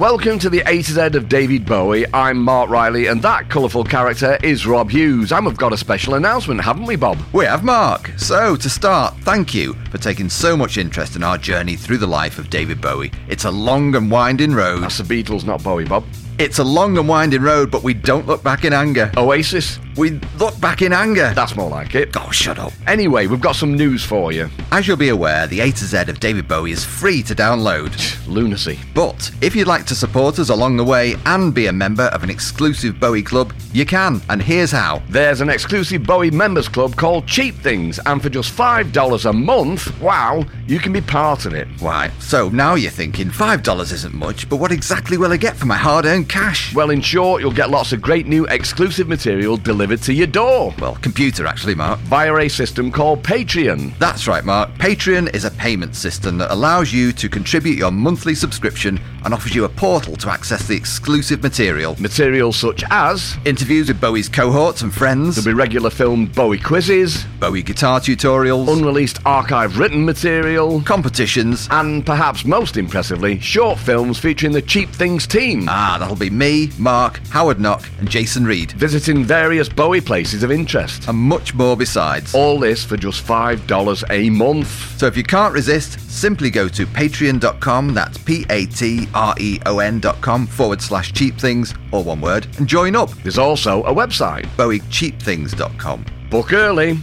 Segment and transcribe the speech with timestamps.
[0.00, 2.06] Welcome to the A to Z of David Bowie.
[2.14, 5.30] I'm Mark Riley, and that colourful character is Rob Hughes.
[5.30, 7.18] And we've got a special announcement, haven't we, Bob?
[7.34, 8.10] We have, Mark.
[8.16, 12.06] So, to start, thank you for taking so much interest in our journey through the
[12.06, 13.12] life of David Bowie.
[13.28, 14.84] It's a long and winding road.
[14.84, 16.06] That's the Beatles, not Bowie, Bob.
[16.38, 19.12] It's a long and winding road, but we don't look back in anger.
[19.18, 19.78] Oasis?
[20.00, 21.30] We look back in anger.
[21.34, 22.16] That's more like it.
[22.16, 22.72] Oh, shut up.
[22.86, 24.48] Anyway, we've got some news for you.
[24.72, 27.92] As you'll be aware, the A to Z of David Bowie is free to download.
[28.26, 28.78] Lunacy.
[28.94, 32.22] But if you'd like to support us along the way and be a member of
[32.22, 34.22] an exclusive Bowie club, you can.
[34.30, 35.02] And here's how.
[35.10, 40.00] There's an exclusive Bowie members club called Cheap Things, and for just $5 a month,
[40.00, 41.68] wow, you can be part of it.
[41.78, 42.10] Why?
[42.20, 45.76] So now you're thinking $5 isn't much, but what exactly will I get for my
[45.76, 46.74] hard earned cash?
[46.74, 50.74] Well, in short, you'll get lots of great new exclusive material delivered to your door.
[50.78, 52.00] Well, computer actually, Mark.
[52.00, 53.98] Via a system called Patreon.
[53.98, 54.70] That's right, Mark.
[54.74, 59.54] Patreon is a payment system that allows you to contribute your monthly subscription and offers
[59.54, 61.96] you a portal to access the exclusive material.
[62.00, 67.24] Material such as interviews with Bowie's cohorts and friends, there'll be regular filmed Bowie quizzes,
[67.38, 74.52] Bowie guitar tutorials, unreleased archive written material, competitions, and perhaps most impressively, short films featuring
[74.52, 75.66] the Cheap Things team.
[75.68, 80.50] Ah, that'll be me, Mark, Howard Knock, and Jason Reed, visiting various Bowie places of
[80.50, 82.34] interest, and much more besides.
[82.34, 84.98] All this for just $5 a month.
[84.98, 89.58] So if you can't resist, simply go to patreon.com, that's P A T R E
[89.66, 93.10] O N.com forward slash cheap things, or one word, and join up.
[93.22, 96.04] There's also a website, bowiecheapthings.com.
[96.30, 96.98] Book early.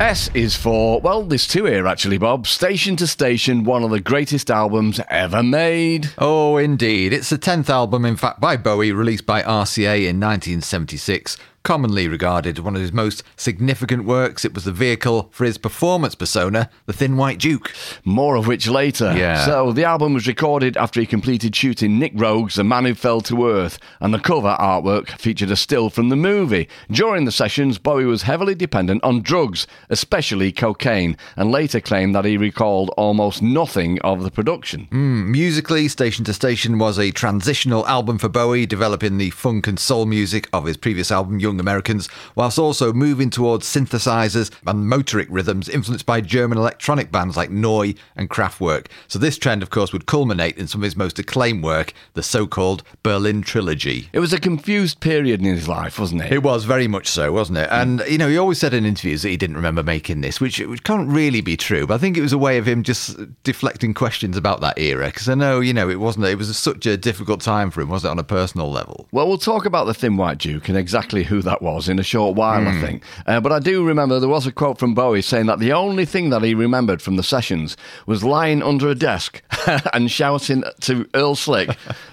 [0.00, 2.48] S is for, well, there's two here actually, Bob.
[2.48, 6.10] Station to Station, one of the greatest albums ever made.
[6.18, 7.12] Oh, indeed.
[7.12, 12.58] It's the 10th album, in fact, by Bowie, released by RCA in 1976 commonly regarded
[12.58, 14.44] as one of his most significant works.
[14.44, 17.72] It was the vehicle for his performance persona, the Thin White Duke.
[18.04, 19.14] More of which later.
[19.16, 19.44] Yeah.
[19.46, 23.22] So the album was recorded after he completed shooting Nick Roeg's The Man Who Fell
[23.22, 26.68] to Earth, and the cover artwork featured a still from the movie.
[26.90, 32.26] During the sessions, Bowie was heavily dependent on drugs, especially cocaine, and later claimed that
[32.26, 34.86] he recalled almost nothing of the production.
[34.92, 39.78] Mm, musically, Station to Station was a transitional album for Bowie, developing the funk and
[39.80, 45.26] soul music of his previous album, Young Americans, whilst also moving towards synthesizers and motorik
[45.30, 48.86] rhythms influenced by German electronic bands like Neu and Kraftwerk.
[49.08, 52.22] So this trend, of course, would culminate in some of his most acclaimed work, the
[52.22, 54.08] so-called Berlin Trilogy.
[54.12, 56.32] It was a confused period in his life, wasn't it?
[56.32, 57.68] It was very much so, wasn't it?
[57.70, 60.60] And you know, he always said in interviews that he didn't remember making this, which,
[60.60, 61.86] which can't really be true.
[61.86, 65.06] But I think it was a way of him just deflecting questions about that era,
[65.06, 66.26] because I know, you know, it wasn't.
[66.26, 69.06] It was such a difficult time for him, wasn't it, on a personal level?
[69.12, 72.02] Well, we'll talk about the Thin White Duke and exactly who that was in a
[72.02, 72.66] short while, mm.
[72.66, 72.80] I Hmm.
[72.80, 73.02] think.
[73.26, 76.04] Uh, but I do remember there was a quote from Bowie saying that the only
[76.04, 79.42] thing that he remembered from the sessions was lying under a desk
[79.92, 81.70] and shouting to Earl Slick,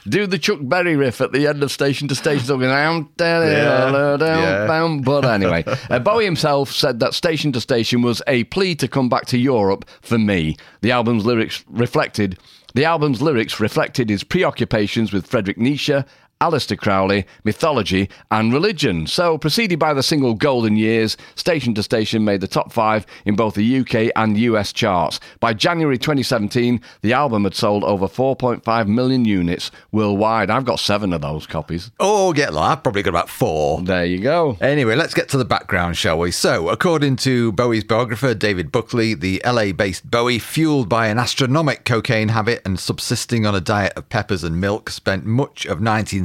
[0.07, 4.19] "Do the Chuck Berry riff at the end of Station to Station." Talking down, down,
[4.19, 5.01] down.
[5.01, 9.09] But anyway, uh, Bowie himself said that Station to Station was a plea to come
[9.09, 10.57] back to Europe for me.
[10.81, 12.37] The album's lyrics reflected.
[12.73, 16.03] The album's lyrics reflected his preoccupations with Frederick Nietzsche,
[16.41, 19.05] Aleister Crowley, mythology, and religion.
[19.05, 23.35] So, preceded by the single Golden Years, Station to Station made the top five in
[23.35, 25.19] both the UK and US charts.
[25.39, 30.49] By January 2017, the album had sold over 4.5 million units worldwide.
[30.49, 31.91] I've got seven of those copies.
[31.99, 32.61] Oh, get low.
[32.61, 33.81] I've probably got about four.
[33.81, 34.57] There you go.
[34.61, 36.31] Anyway, let's get to the background, shall we?
[36.31, 41.81] So, according to Bowie's biographer, David Buckley, the LA based Bowie, fueled by an astronomical
[41.83, 45.79] cocaine habit and subsisting on a diet of peppers and milk, spent much of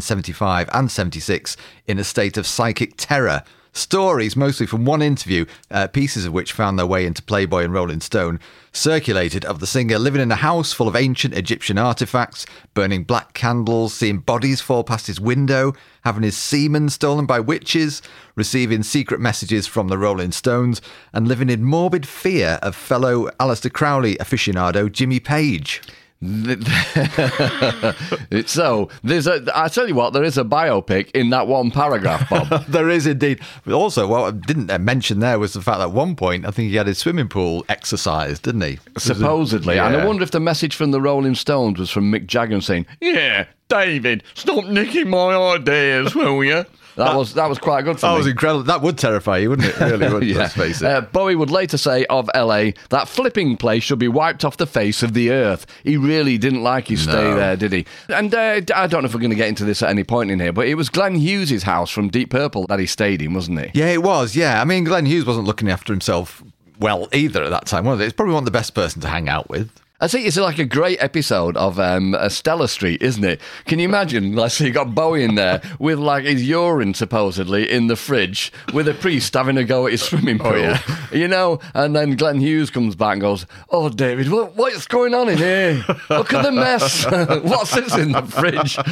[0.06, 1.56] 1975 and 76
[1.86, 3.42] in a state of psychic terror.
[3.72, 7.74] Stories, mostly from one interview, uh, pieces of which found their way into Playboy and
[7.74, 8.40] Rolling Stone,
[8.72, 13.34] circulated of the singer living in a house full of ancient Egyptian artifacts, burning black
[13.34, 15.74] candles, seeing bodies fall past his window,
[16.04, 18.00] having his semen stolen by witches,
[18.34, 20.80] receiving secret messages from the Rolling Stones,
[21.12, 25.82] and living in morbid fear of fellow Aleister Crowley aficionado Jimmy Page.
[28.30, 29.44] It's so there's a.
[29.54, 32.64] I tell you what, there is a biopic in that one paragraph, Bob.
[32.68, 33.40] there is indeed.
[33.70, 36.70] Also, what I didn't mention there was the fact that at one point, I think
[36.70, 38.78] he had his swimming pool exercise, didn't he?
[38.96, 39.78] supposedly.
[39.78, 42.86] And I wonder if the message from the Rolling Stones was from Mick Jagger saying,
[43.00, 46.64] "Yeah, David, stop nicking my ideas, will you?"
[46.96, 48.18] That was that was quite good for That me.
[48.18, 48.62] was incredible.
[48.64, 49.78] That would terrify you, wouldn't it?
[49.80, 50.26] Really would.
[50.36, 50.86] Let's face it.
[50.86, 54.66] Uh, Bowie would later say of LA that flipping place should be wiped off the
[54.66, 55.66] face of the earth.
[55.84, 57.36] He really didn't like his stay No.
[57.36, 57.86] there, did he?
[58.08, 60.30] And uh, I don't know if we're going to get into this at any point
[60.30, 63.34] in here, but it was Glenn Hughes' house from Deep Purple that he stayed in,
[63.34, 63.70] wasn't he?
[63.78, 64.34] yeah, it was.
[64.34, 66.42] Yeah, I mean, Glenn Hughes wasn't looking after himself
[66.80, 68.04] well either at that time, was it?
[68.04, 69.70] It's probably one of the best person to hang out with.
[69.98, 73.40] I think it's like a great episode of um, uh, Stella Street, isn't it?
[73.64, 74.36] Can you imagine?
[74.36, 78.52] Like, so you got Bowie in there with like his urine supposedly in the fridge,
[78.74, 80.82] with a priest having a go at his swimming pool, yeah.
[81.12, 81.60] you know.
[81.72, 85.38] And then Glenn Hughes comes back and goes, "Oh, David, what, what's going on in
[85.38, 85.82] here?
[86.10, 87.06] Look at the mess.
[87.44, 88.76] What's this in the fridge?"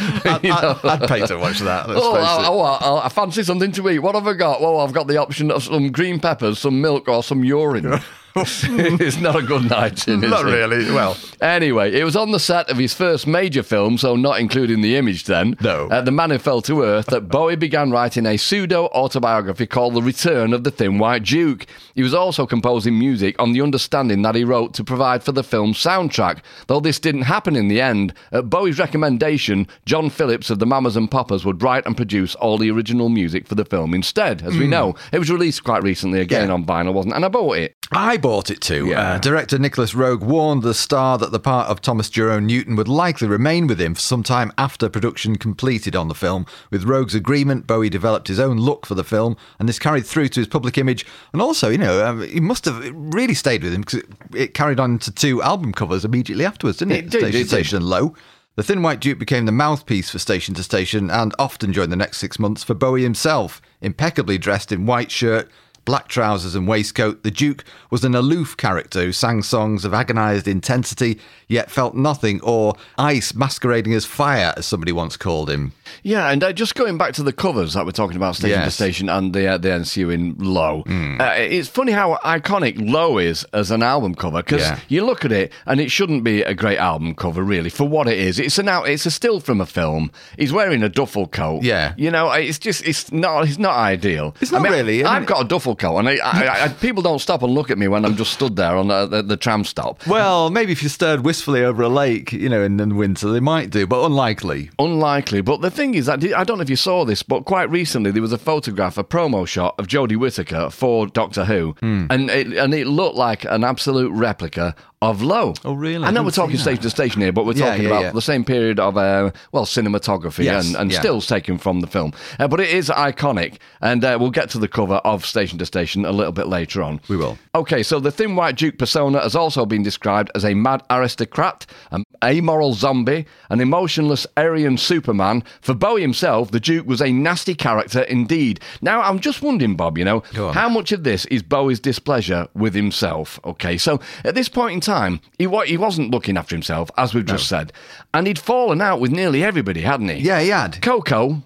[0.45, 0.79] You know?
[0.83, 1.87] I, would pay to watch that.
[1.89, 3.99] Oh, I, oh I, I fancy something to eat.
[3.99, 4.61] What have I got?
[4.61, 8.01] Well, I've got the option of some green peppers, some milk, or some urine.
[8.37, 10.53] it's not a good night in, is Not it?
[10.53, 10.91] really.
[10.93, 14.81] Well, Anyway, it was on the set of his first major film, so not including
[14.81, 15.57] the image then.
[15.61, 15.89] No.
[15.89, 19.95] Uh, the Man Who Fell to Earth, that Bowie began writing a pseudo autobiography called
[19.95, 21.67] The Return of the Thin White Duke.
[21.95, 25.45] He was also composing music on the understanding that he wrote to provide for the
[25.45, 26.39] film's soundtrack.
[26.67, 30.97] Though this didn't happen in the end, at Bowie's recommendation, John Phillips of the Mamas
[30.97, 34.43] and Papas would write and produce all the original music for the film instead.
[34.43, 36.49] As we know, it was released quite recently again Hmm.
[36.49, 36.55] Yeah.
[36.55, 37.17] on vinyl, wasn't it?
[37.17, 37.77] And I bought it.
[37.93, 38.87] I bought it too.
[38.87, 39.17] Yeah.
[39.17, 42.89] Uh, director Nicolas Roeg warned the star that the part of Thomas Jerome Newton would
[42.89, 46.47] likely remain with him for some time after production completed on the film.
[46.71, 50.29] With Roeg's agreement, Bowie developed his own look for the film, and this carried through
[50.29, 51.05] to his public image.
[51.35, 54.55] And also, you know, um, he must have really stayed with him because it, it
[54.55, 57.05] carried on to two album covers immediately afterwards, didn't it?
[57.05, 57.49] It did, Station it to.
[57.51, 58.15] Station and Low.
[58.57, 61.97] The Thin White Duke became the mouthpiece for Station to Station and often during the
[61.97, 63.61] next six months for Bowie himself.
[63.83, 65.51] Impeccably dressed in white shirt,
[65.85, 70.49] black trousers and waistcoat, the Duke was an aloof character who sang songs of agonised
[70.49, 75.73] intensity, yet felt nothing, or ice masquerading as fire, as somebody once called him.
[76.03, 78.71] Yeah, and uh, just going back to the covers that we're talking about, station to
[78.71, 80.83] station, and the uh, the ensuing Low.
[80.87, 84.79] Uh, it's funny how iconic Low is as an album cover because Yeah.
[84.89, 88.09] you look at it and it shouldn't be a great album cover really for what
[88.09, 88.39] it is.
[88.39, 90.11] It's an out, it's a still from a film.
[90.39, 91.63] He's wearing a duffel coat.
[91.63, 91.95] Yeah.
[91.97, 94.35] you know, it's just it's not it's not ideal.
[94.41, 97.19] It's not really, I I've mean- got a duffel and I, I, I, people don't
[97.19, 99.65] stop and look at me when I'm just stood there on the, the, the tram
[99.65, 100.07] stop.
[100.07, 103.41] Well, maybe if you stared wistfully over a lake, you know, in the winter, they
[103.41, 104.71] might do, but unlikely.
[104.79, 107.71] Unlikely, but the thing is that I don't know if you saw this, but quite
[107.71, 112.07] recently there was a photograph, a promo shot of Jodie Whittaker for Doctor Who, Hmm.
[112.11, 115.53] and it, and it looked like an absolute replica of Low.
[115.67, 116.05] Oh, really?
[116.07, 118.03] I know I we're talking station to station here, but we're Yeah, talking yeah, about
[118.05, 118.11] yeah.
[118.13, 122.13] the same period of uh, well cinematography Yes, and, and stills taken from the film.
[122.39, 125.64] Uh, but it is iconic, and uh, we'll get to the cover of Station to
[125.67, 127.01] Station a little bit later on.
[127.09, 127.39] We will.
[127.55, 131.67] Okay, so the Thin White Duke persona has also been described as a mad aristocrat,
[131.91, 135.43] an amoral zombie, an emotionless Aryan Superman.
[135.61, 138.61] For Bowie himself, the Duke was a nasty character indeed.
[138.83, 140.21] Now, I'm just wondering, Bob, you know,
[140.53, 143.39] how much of this is Bowie's displeasure with himself?
[143.45, 147.15] Okay, so at this point in time, he, wa- he wasn't looking after himself, as
[147.15, 147.73] we've just said,
[148.13, 150.17] and he'd fallen out with nearly everybody, hadn't he?
[150.21, 150.81] Yeah, he had.
[150.83, 151.43] Coco,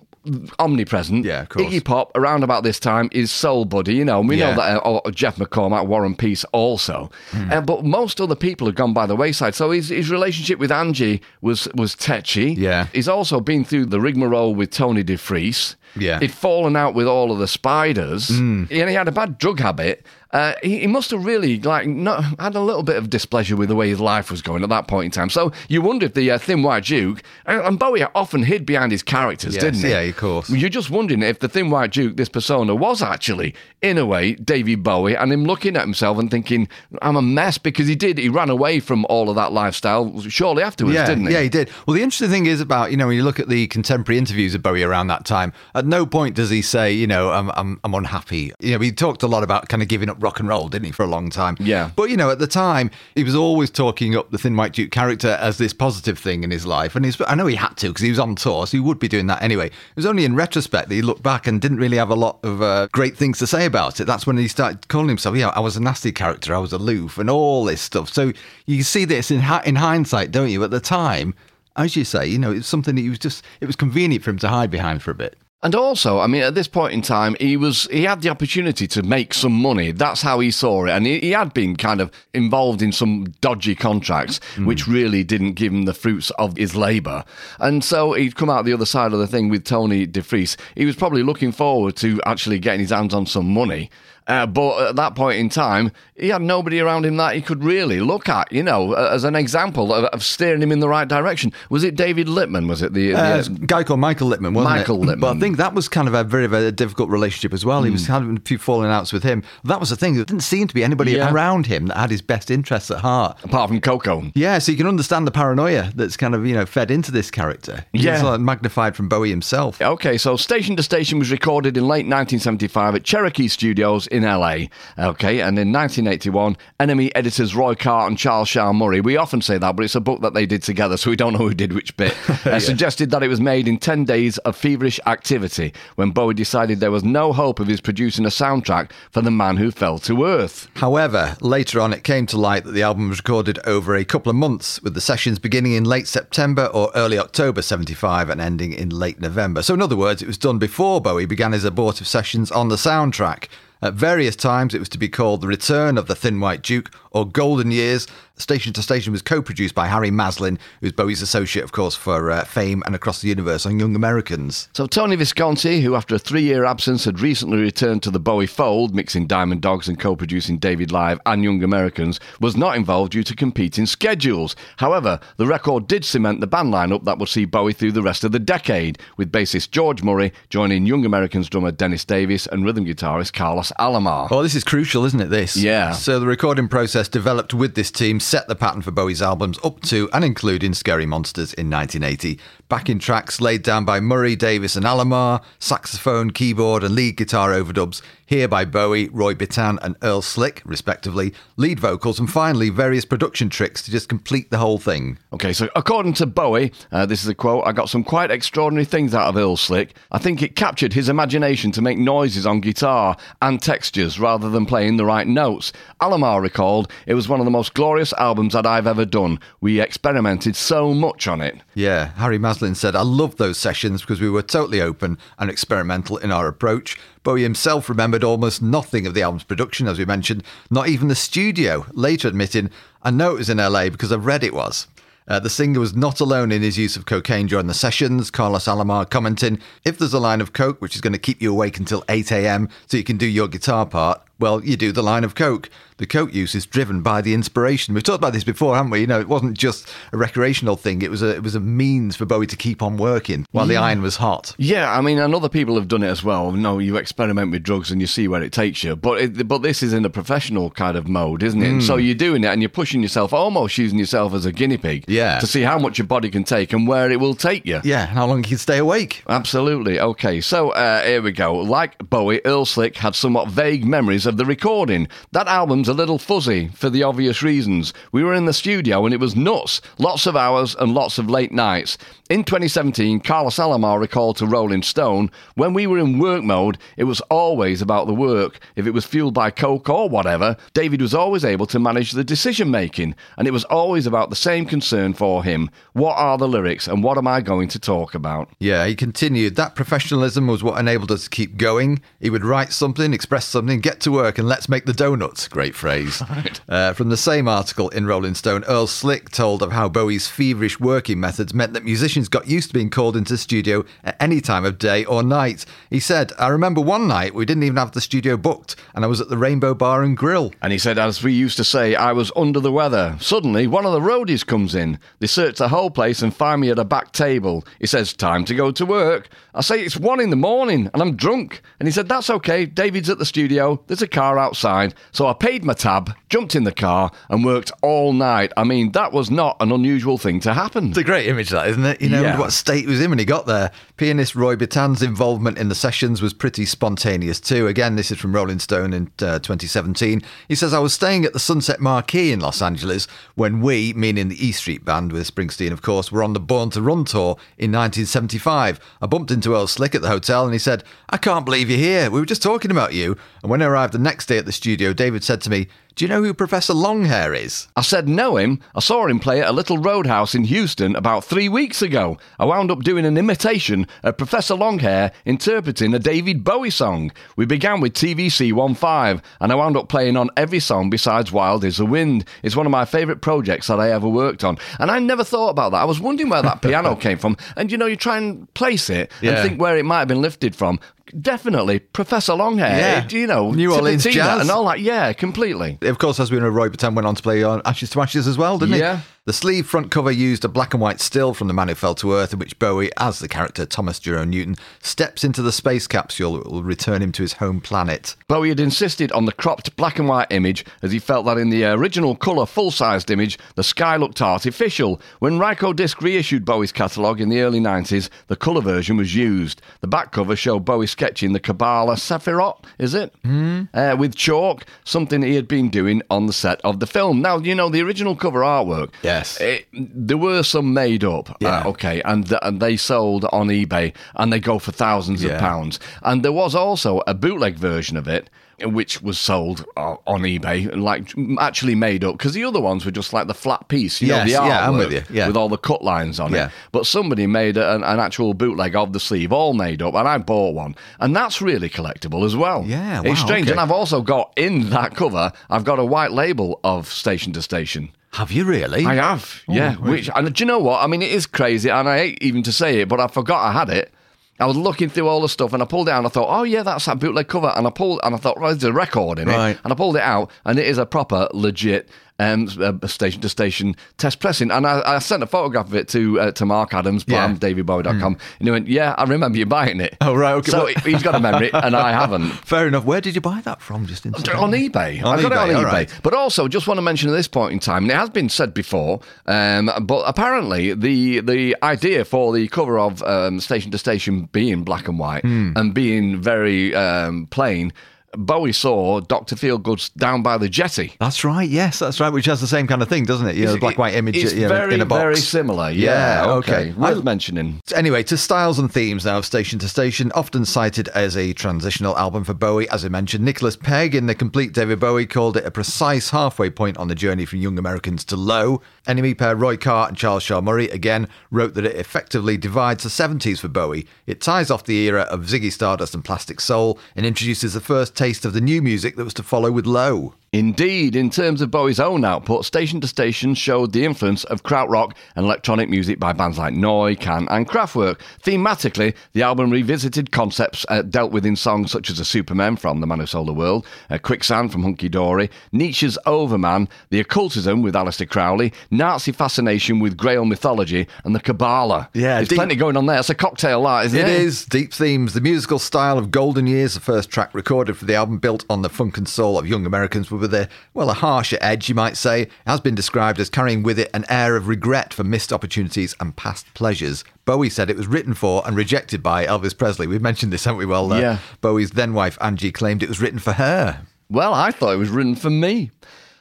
[0.59, 1.25] omnipresent.
[1.25, 1.67] Yeah, of course.
[1.67, 3.95] Iggy Pop, around about this time, is soul buddy.
[3.95, 4.51] You know, and we Yeah.
[4.51, 7.11] know that uh, oh, Geoff MacCormack, Warren Peace also.
[7.31, 7.53] Hmm.
[7.53, 9.55] Uh, but most other people have gone by the wayside.
[9.55, 12.53] So his, his relationship with Angie was, was tetchy.
[12.53, 12.87] Yeah.
[12.93, 15.77] He's also been through the rigmarole with Tony DeFries.
[15.97, 16.21] Yeah.
[16.21, 18.29] He'd fallen out with all of the spiders.
[18.29, 18.65] Hmm.
[18.71, 20.05] And he had a bad drug habit.
[20.31, 23.71] Uh, he, he must have really like not, had a little bit of displeasure with
[23.71, 25.31] the way his life was going at that point in time.
[25.31, 28.93] So you wonder if the uh, Thin White Duke and, and Bowie often hid behind
[28.93, 29.89] his characters, Yes, didn't he?
[29.89, 30.51] yeah, of course.
[30.51, 34.35] You're just wondering if the Thin White Duke, this persona, was actually, in a way,
[34.35, 36.69] David Bowie, and him looking at himself and thinking,
[37.01, 38.19] I'm a mess because he did.
[38.19, 41.33] He ran away from all of that lifestyle shortly afterwards, yeah, didn't he?
[41.33, 41.71] Yeah, he did.
[41.87, 44.55] Well, the interesting thing is about, you know, when you look at the contemporary interviews
[44.55, 47.81] of Bowie around that time, at no point does he say, you know, I'm, I'm,
[47.85, 48.53] I'm unhappy.
[48.61, 50.87] You know, he talked a lot about kind of giving up rock and roll, didn't
[50.87, 51.57] he, for a long time?
[51.61, 51.91] Yeah.
[51.97, 54.91] But, you know, at the time, he was always talking up the Thin White Duke
[54.91, 56.97] character as this positive thing in his life.
[56.97, 58.99] And he's, I know he had to because he was on tour, so he would
[58.99, 59.67] be doing that anyway.
[59.67, 62.39] It was only in retrospect that he looked back and didn't really have a lot
[62.43, 64.05] of uh, great things to say about it.
[64.05, 67.19] That's when he started calling himself, yeah, I was a nasty character, I was aloof,
[67.19, 68.09] and all this stuff.
[68.09, 68.33] So
[68.67, 70.63] you see this in, in hindsight, don't you?
[70.65, 71.35] At the time,
[71.77, 74.31] as you say, you know, it's something that he was just, it was convenient for
[74.31, 75.39] him to hide behind for a bit.
[75.61, 78.87] And also, I mean, at this point in time, he was he had the opportunity
[78.87, 79.91] to make some money.
[79.91, 83.25] That's how he saw it, and he, he had been kind of involved in some
[83.41, 84.67] dodgy contracts, mm.
[84.67, 87.25] which really didn't give him the fruits of his labour.
[87.59, 90.57] And so he'd come out the other side of the thing with Tony DeFries.
[90.77, 93.91] He was probably looking forward to actually getting his hands on some money.
[94.29, 97.65] Uh, but at that point in time, he had nobody around him that he could
[97.65, 101.09] really look at, you know, as an example of, of steering him in the right
[101.09, 101.53] direction.
[101.71, 102.69] Was it David Lippman?
[102.69, 104.29] Was it the, uh, the guy called Michael?
[104.29, 105.07] Wasn't Michael it?
[105.07, 105.21] Lippman.
[105.21, 107.83] But I think that was kind of a very, very difficult relationship as well.
[107.83, 108.13] He was hmm.
[108.13, 109.43] having a few falling outs with him.
[109.65, 110.15] That was the thing.
[110.15, 111.33] There didn't seem to be anybody yeah.
[111.33, 114.31] around him that had his best interests at heart, apart from Coco.
[114.35, 117.31] Yeah, so you can understand the paranoia that's kind of you know fed into this
[117.31, 117.85] character.
[117.93, 119.81] Yeah, like magnified from Bowie himself.
[119.81, 124.67] Okay, so Station to Station was recorded in late 1975 at Cherokee Studios in LA.
[124.99, 129.59] Okay, and in 1981, NME editors Roy Carr and Charles Shaar Murray, we often say
[129.59, 131.73] that, but it's a book that they did together, so we don't know who did
[131.73, 132.59] which bit, uh, yeah.
[132.59, 136.91] suggested that it was made in 10 days of feverish activity when Bowie decided there
[136.91, 140.69] was no hope of his producing a soundtrack for The Man Who Fell to Earth.
[140.75, 144.31] However, later on it came to light that the album was recorded over a couple
[144.31, 148.73] of months, with the sessions beginning in late September or early October 75 and ending
[148.73, 149.63] in late November.
[149.63, 152.77] So, in other words, it was done before Bowie began his abortive sessions on the
[152.77, 153.49] soundtrack.
[153.81, 156.91] At various times, it was to be called The Return of the Thin White Duke
[157.19, 158.07] or Golden Years.
[158.37, 162.31] Station to Station was co produced by Harry Maslin, who's Bowie's associate, of course, for
[162.31, 164.69] uh, Fame and Across the Universe on Young Americans.
[164.75, 168.47] So, Tony Visconti, who after a three year absence had recently returned to the Bowie
[168.47, 173.13] fold, mixing Diamond Dogs and co producing David Live and Young Americans, was not involved
[173.13, 174.55] due to competing schedules.
[174.77, 178.23] However, the record did cement the band lineup that would see Bowie through the rest
[178.23, 182.87] of the decade, with bassist George Murray joining Young Americans drummer Dennis Davis and rhythm
[182.87, 184.29] guitarist Carlos Alomar.
[184.31, 185.31] Oh, this is crucial, isn't it?
[185.31, 185.57] This?
[185.57, 185.91] Yeah.
[185.91, 189.81] So, the recording process developed with this team set the pattern for Bowie's albums up
[189.83, 192.39] to and including Scary Monsters in 1980.
[192.69, 198.03] Backing tracks laid down by Murray, Davis, and Alomar, saxophone, keyboard, and lead guitar overdubs
[198.29, 203.49] here by Bowie, Roy Bittan, and Earl Slick, respectively, lead vocals, and finally various production
[203.49, 205.19] tricks to just complete the whole thing.
[205.33, 208.85] Okay, so according to Bowie, uh, this is a quote I got some quite extraordinary
[208.85, 209.97] things out of Earl Slick.
[210.13, 214.67] I think it captured his imagination to make noises on guitar and textures rather than
[214.67, 215.73] playing the right notes.
[216.03, 219.41] Alomar recalled, it was one of the most glorious albums that I've ever done.
[219.63, 221.57] We experimented so much on it.
[221.75, 226.17] Yeah, Harry Maslin said, I loved those sessions because we were totally open and experimental
[226.17, 226.99] in our approach.
[227.23, 231.15] Bowie himself remembered almost nothing of the album's production, as we mentioned, not even the
[231.15, 232.71] studio, later admitting,
[233.05, 234.89] I know it was in LA because I've read it was.
[235.29, 238.29] Uh, the singer was not alone in his use of cocaine during the sessions.
[238.29, 241.53] Carlos Alomar commenting, if there's a line of coke which is going to keep you
[241.53, 242.69] awake until 8 a.m.
[242.89, 245.69] so you can do your guitar part, well, you do the line of coke
[245.99, 247.93] the coke use is driven by the inspiration.
[247.93, 249.01] We've talked about this before, haven't we?
[249.01, 252.17] You know, it wasn't just a recreational thing; it was a it was a means
[252.17, 253.81] for Bowie to keep on working while yeah.
[253.81, 254.55] the iron was hot.
[254.59, 256.53] Yeah, I mean, and other people have done it as well.
[256.53, 259.63] No, you experiment with drugs and you see where it takes you, but it, but
[259.63, 261.67] this is in a professional kind of mode, isn't it?
[261.67, 261.83] Mm.
[261.83, 265.05] So you're doing it and you're pushing yourself, almost using yourself as a guinea pig,
[265.09, 267.81] yeah, to see how much your body can take and where it will take you.
[267.83, 269.25] Yeah, how long you can stay awake.
[269.29, 269.99] Absolutely.
[269.99, 271.55] Okay, so uh, here we go.
[271.57, 275.09] Like Bowie, Earl Slick had somewhat vague memories of the recording.
[275.33, 277.93] That album's a little fuzzy for the obvious reasons.
[278.13, 279.81] We were in the studio and it was nuts.
[279.99, 281.99] Lots of hours and lots of late nights.
[282.31, 287.05] In 2017, Carlos Alomar recalled to Rolling Stone, when we were in work mode, it
[287.05, 288.61] was always about the work.
[288.77, 292.23] If it was fueled by coke or whatever, David was always able to manage the
[292.23, 295.71] decision making, and it was always about the same concern for him.
[295.95, 298.51] What are the lyrics and what am I going to talk about?
[298.59, 299.57] Yeah, he continued.
[299.57, 302.03] That professionalism was what enabled us to keep going.
[302.21, 305.49] He would write something, express something, get to work, and let's make the donuts.
[305.49, 306.23] Great phrase.
[306.69, 310.81] uh, from the same article in Rolling Stone, Earl Slick told of how Bowie's feverish
[310.81, 314.17] working methods meant that musicians musicians got used to being called into the studio at
[314.21, 315.65] any time of day or night.
[315.91, 319.09] He said, I remember one night we didn't even have the studio booked and I
[319.09, 320.53] was at the Rainbow Bar and Grill.
[320.63, 323.17] And he said, as we used to say, I was under the weather.
[323.21, 324.99] Suddenly, one of the roadies comes in.
[325.21, 327.65] They search the whole place and find me at a back table.
[327.79, 329.29] He says, Time to go to work.
[329.55, 331.63] I say, It's one in the morning and I'm drunk.
[331.79, 332.67] And he said, That's okay.
[332.67, 333.83] David's at the studio.
[333.87, 337.45] There's a a car outside, so I paid my tab, jumped in the car, and
[337.45, 338.53] worked all night.
[338.57, 340.89] I mean, that was not an unusual thing to happen.
[340.89, 342.01] It's a great image, that isn't it?
[342.01, 342.39] You know Yeah.
[342.39, 343.71] what state he was in when he got there.
[343.97, 347.67] Pianist Roy Bittan's involvement in the sessions was pretty spontaneous too.
[347.67, 350.23] Again, this is from Rolling Stone in uh, 2017.
[350.49, 354.29] He says, "I was staying at the Sunset Marquis in Los Angeles when we, meaning
[354.29, 357.37] the E Street Band with Springsteen, of course, were on the Born to Run tour
[357.59, 358.79] in 1975.
[359.03, 361.79] I bumped into Earl Slick at the hotel, and he said, "I can't believe you're
[361.79, 362.11] here.
[362.11, 364.53] We were just talking about you." And when I arrived the next day at the
[364.53, 368.37] studio, David said to me, "Do you know who Professor Longhair is?" I said, know
[368.37, 368.61] him.
[368.75, 372.19] I saw him play at a little roadhouse in Houston about three weeks ago.
[372.39, 377.11] I wound up doing an imitation of Professor Longhair interpreting a David Bowie song.
[377.37, 381.65] We began with TVC 15, and I wound up playing on every song besides Wild
[381.65, 382.25] is the Wind.
[382.45, 384.57] It's one of my favourite projects that I ever worked on.
[384.79, 385.79] And I never thought about that.
[385.83, 387.37] I was wondering where that piano came from.
[387.57, 389.33] And you know, you try and place it Yeah.
[389.33, 390.79] and think where it might have been lifted from.
[391.19, 392.79] Definitely Professor Longhair.
[392.79, 393.05] Yeah.
[393.05, 394.43] It- you know, New Orleans jazz.
[394.43, 394.81] and all that.
[394.81, 395.79] Yeah, completely.
[395.89, 398.27] Of course, as we know, Roy Bittan went on to play on Ashes to Ashes
[398.27, 398.81] as well, didn't he?
[398.81, 398.97] Yeah.
[398.99, 399.03] he?
[399.29, 401.95] The sleeve front cover used a black and white still from The Man Who Fell
[401.97, 405.87] to Earth, in which Bowie, as the character Thomas Jerome Newton, steps into the space
[405.87, 408.17] capsule that will return him to his home planet.
[408.27, 411.51] Bowie had insisted on the cropped black and white image as he felt that in
[411.51, 414.99] the original colour full sized image, the sky looked artificial.
[415.19, 419.61] When Rykodisc reissued Bowie's catalogue in the early 90s, the colour version was used.
[419.83, 423.13] The back cover showed Bowie sketching the Kabbalah Sephirot, is it?
[423.25, 423.69] Mm.
[423.75, 427.21] Uh, with chalk, something he had been doing on the set of the film.
[427.21, 428.89] Now, you know, the original cover artwork.
[429.19, 429.41] Yes.
[429.41, 431.61] It, there were some made up, Yeah.
[431.61, 435.33] uh, okay, and, and they sold on eBay and they go for thousands Yeah.
[435.35, 435.79] of pounds.
[436.03, 438.31] And there was also a bootleg version of it.
[438.61, 442.91] Which was sold on eBay, and like actually made up, because the other ones were
[442.91, 445.29] just like the flat piece, you know, Yes, the yeah, I'm with you, yeah.
[445.29, 446.47] with all the cut lines on Yeah.
[446.47, 446.53] it.
[446.73, 450.19] But somebody made an, an actual bootleg of the sleeve, all made up, and I
[450.19, 452.65] bought one, and that's really collectible as well.
[452.67, 453.53] Yeah, it's strange, okay.
[453.53, 457.43] and I've also got in that cover, I've got a white label of Station to
[457.43, 457.91] Station.
[458.13, 458.85] Have you really?
[458.87, 459.75] I have, oh, yeah.
[459.77, 460.83] Which and do you know what?
[460.83, 463.43] I mean, it is crazy, and I hate even to say it, but I forgot
[463.45, 463.93] I had it.
[464.41, 465.99] I was looking through all the stuff, and I pulled it out.
[465.99, 468.39] and I thought, oh yeah, that's that bootleg cover, and I pulled, and I thought,
[468.41, 469.59] well, there's a record in it, Right.
[469.63, 471.89] and I pulled it out, and it is a proper, legit.
[472.21, 472.49] Um,
[472.89, 476.33] station to station test pressing, and I, I sent a photograph of it to uh,
[476.33, 477.33] to Mark Adams, Yeah.
[477.33, 480.51] DavidBowie.com, and he went, "Yeah, I remember you buying it." Oh, right, okay.
[480.51, 482.31] So Well- he's got a memory, and I haven't.
[482.45, 482.85] Fair enough.
[482.85, 483.87] Where did you buy that from?
[483.87, 485.01] Just On eBay.
[485.05, 485.65] On I got eBay, it on eBay.
[485.65, 486.01] right.
[486.03, 488.29] But also, just want to mention at this point in time, and it has been
[488.29, 493.79] said before, um, but apparently the the idea for the cover of um, Station to
[493.79, 495.53] Station being black and white Hmm.
[495.55, 497.73] and being very um, plain,
[498.17, 499.37] Bowie saw Dr.
[499.37, 500.95] Feelgood's Down by the Jetty.
[500.99, 501.49] That's right.
[501.49, 502.11] Yes, that's right.
[502.13, 503.37] Which has the same kind of thing, doesn't it?
[503.37, 505.01] You know, the black and white image It's you know, very, in a box.
[505.01, 505.71] very similar.
[505.71, 506.71] Yeah, Yeah, okay.
[506.71, 506.73] okay.
[506.73, 507.61] Worth mentioning.
[507.75, 511.97] Anyway, to styles and themes now of Station to Station, often cited as a transitional
[511.99, 513.25] album for Bowie, as I mentioned.
[513.25, 516.95] Nicholas Pegg in The Complete David Bowie called it a precise halfway point on the
[516.95, 518.63] journey from Young Americans to Low.
[518.87, 522.89] NME pair Roy Carr and Charles Shaar Murray again wrote that it effectively divides the
[522.89, 523.87] 70s for Bowie.
[524.07, 527.95] It ties off the era of Ziggy Stardust and Plastic Soul and introduces the first
[527.99, 530.15] taste of the new music that was to follow with Low.
[530.33, 534.93] Indeed, in terms of Bowie's own output, Station to Station showed the influence of krautrock
[535.17, 537.99] and electronic music by bands like Neu, Can, and Kraftwerk.
[538.23, 542.81] Thematically, the album revisited concepts uh, dealt with in songs such as The Superman from
[542.81, 547.63] The Man Who Sold the World, uh, Quicksand from Hunky Dory, Nietzsche's Overman, The Occultism
[547.63, 551.89] with Aleister Crowley, Nazi fascination with Grail mythology, and the Kabbalah.
[551.95, 552.99] Yeah, there's deep- plenty going on there.
[552.99, 554.09] It's a cocktail, that, isn't it?
[554.09, 555.15] It is deep themes.
[555.15, 558.61] The musical style of Golden Years, the first track recorded for the album, built on
[558.61, 561.97] the funk and soul of young Americans, with a well a harsher edge, you might
[561.97, 565.95] say, has been described as carrying with it an air of regret for missed opportunities
[566.01, 567.05] and past pleasures.
[567.25, 569.87] Bowie said it was written for and rejected by Elvis Presley.
[569.87, 570.67] We've mentioned this, haven't we?
[570.67, 571.19] Well, uh, Yeah.
[571.41, 573.83] Bowie's then wife Angie claimed it was written for her.
[574.11, 575.71] Well, I thought it was written for me.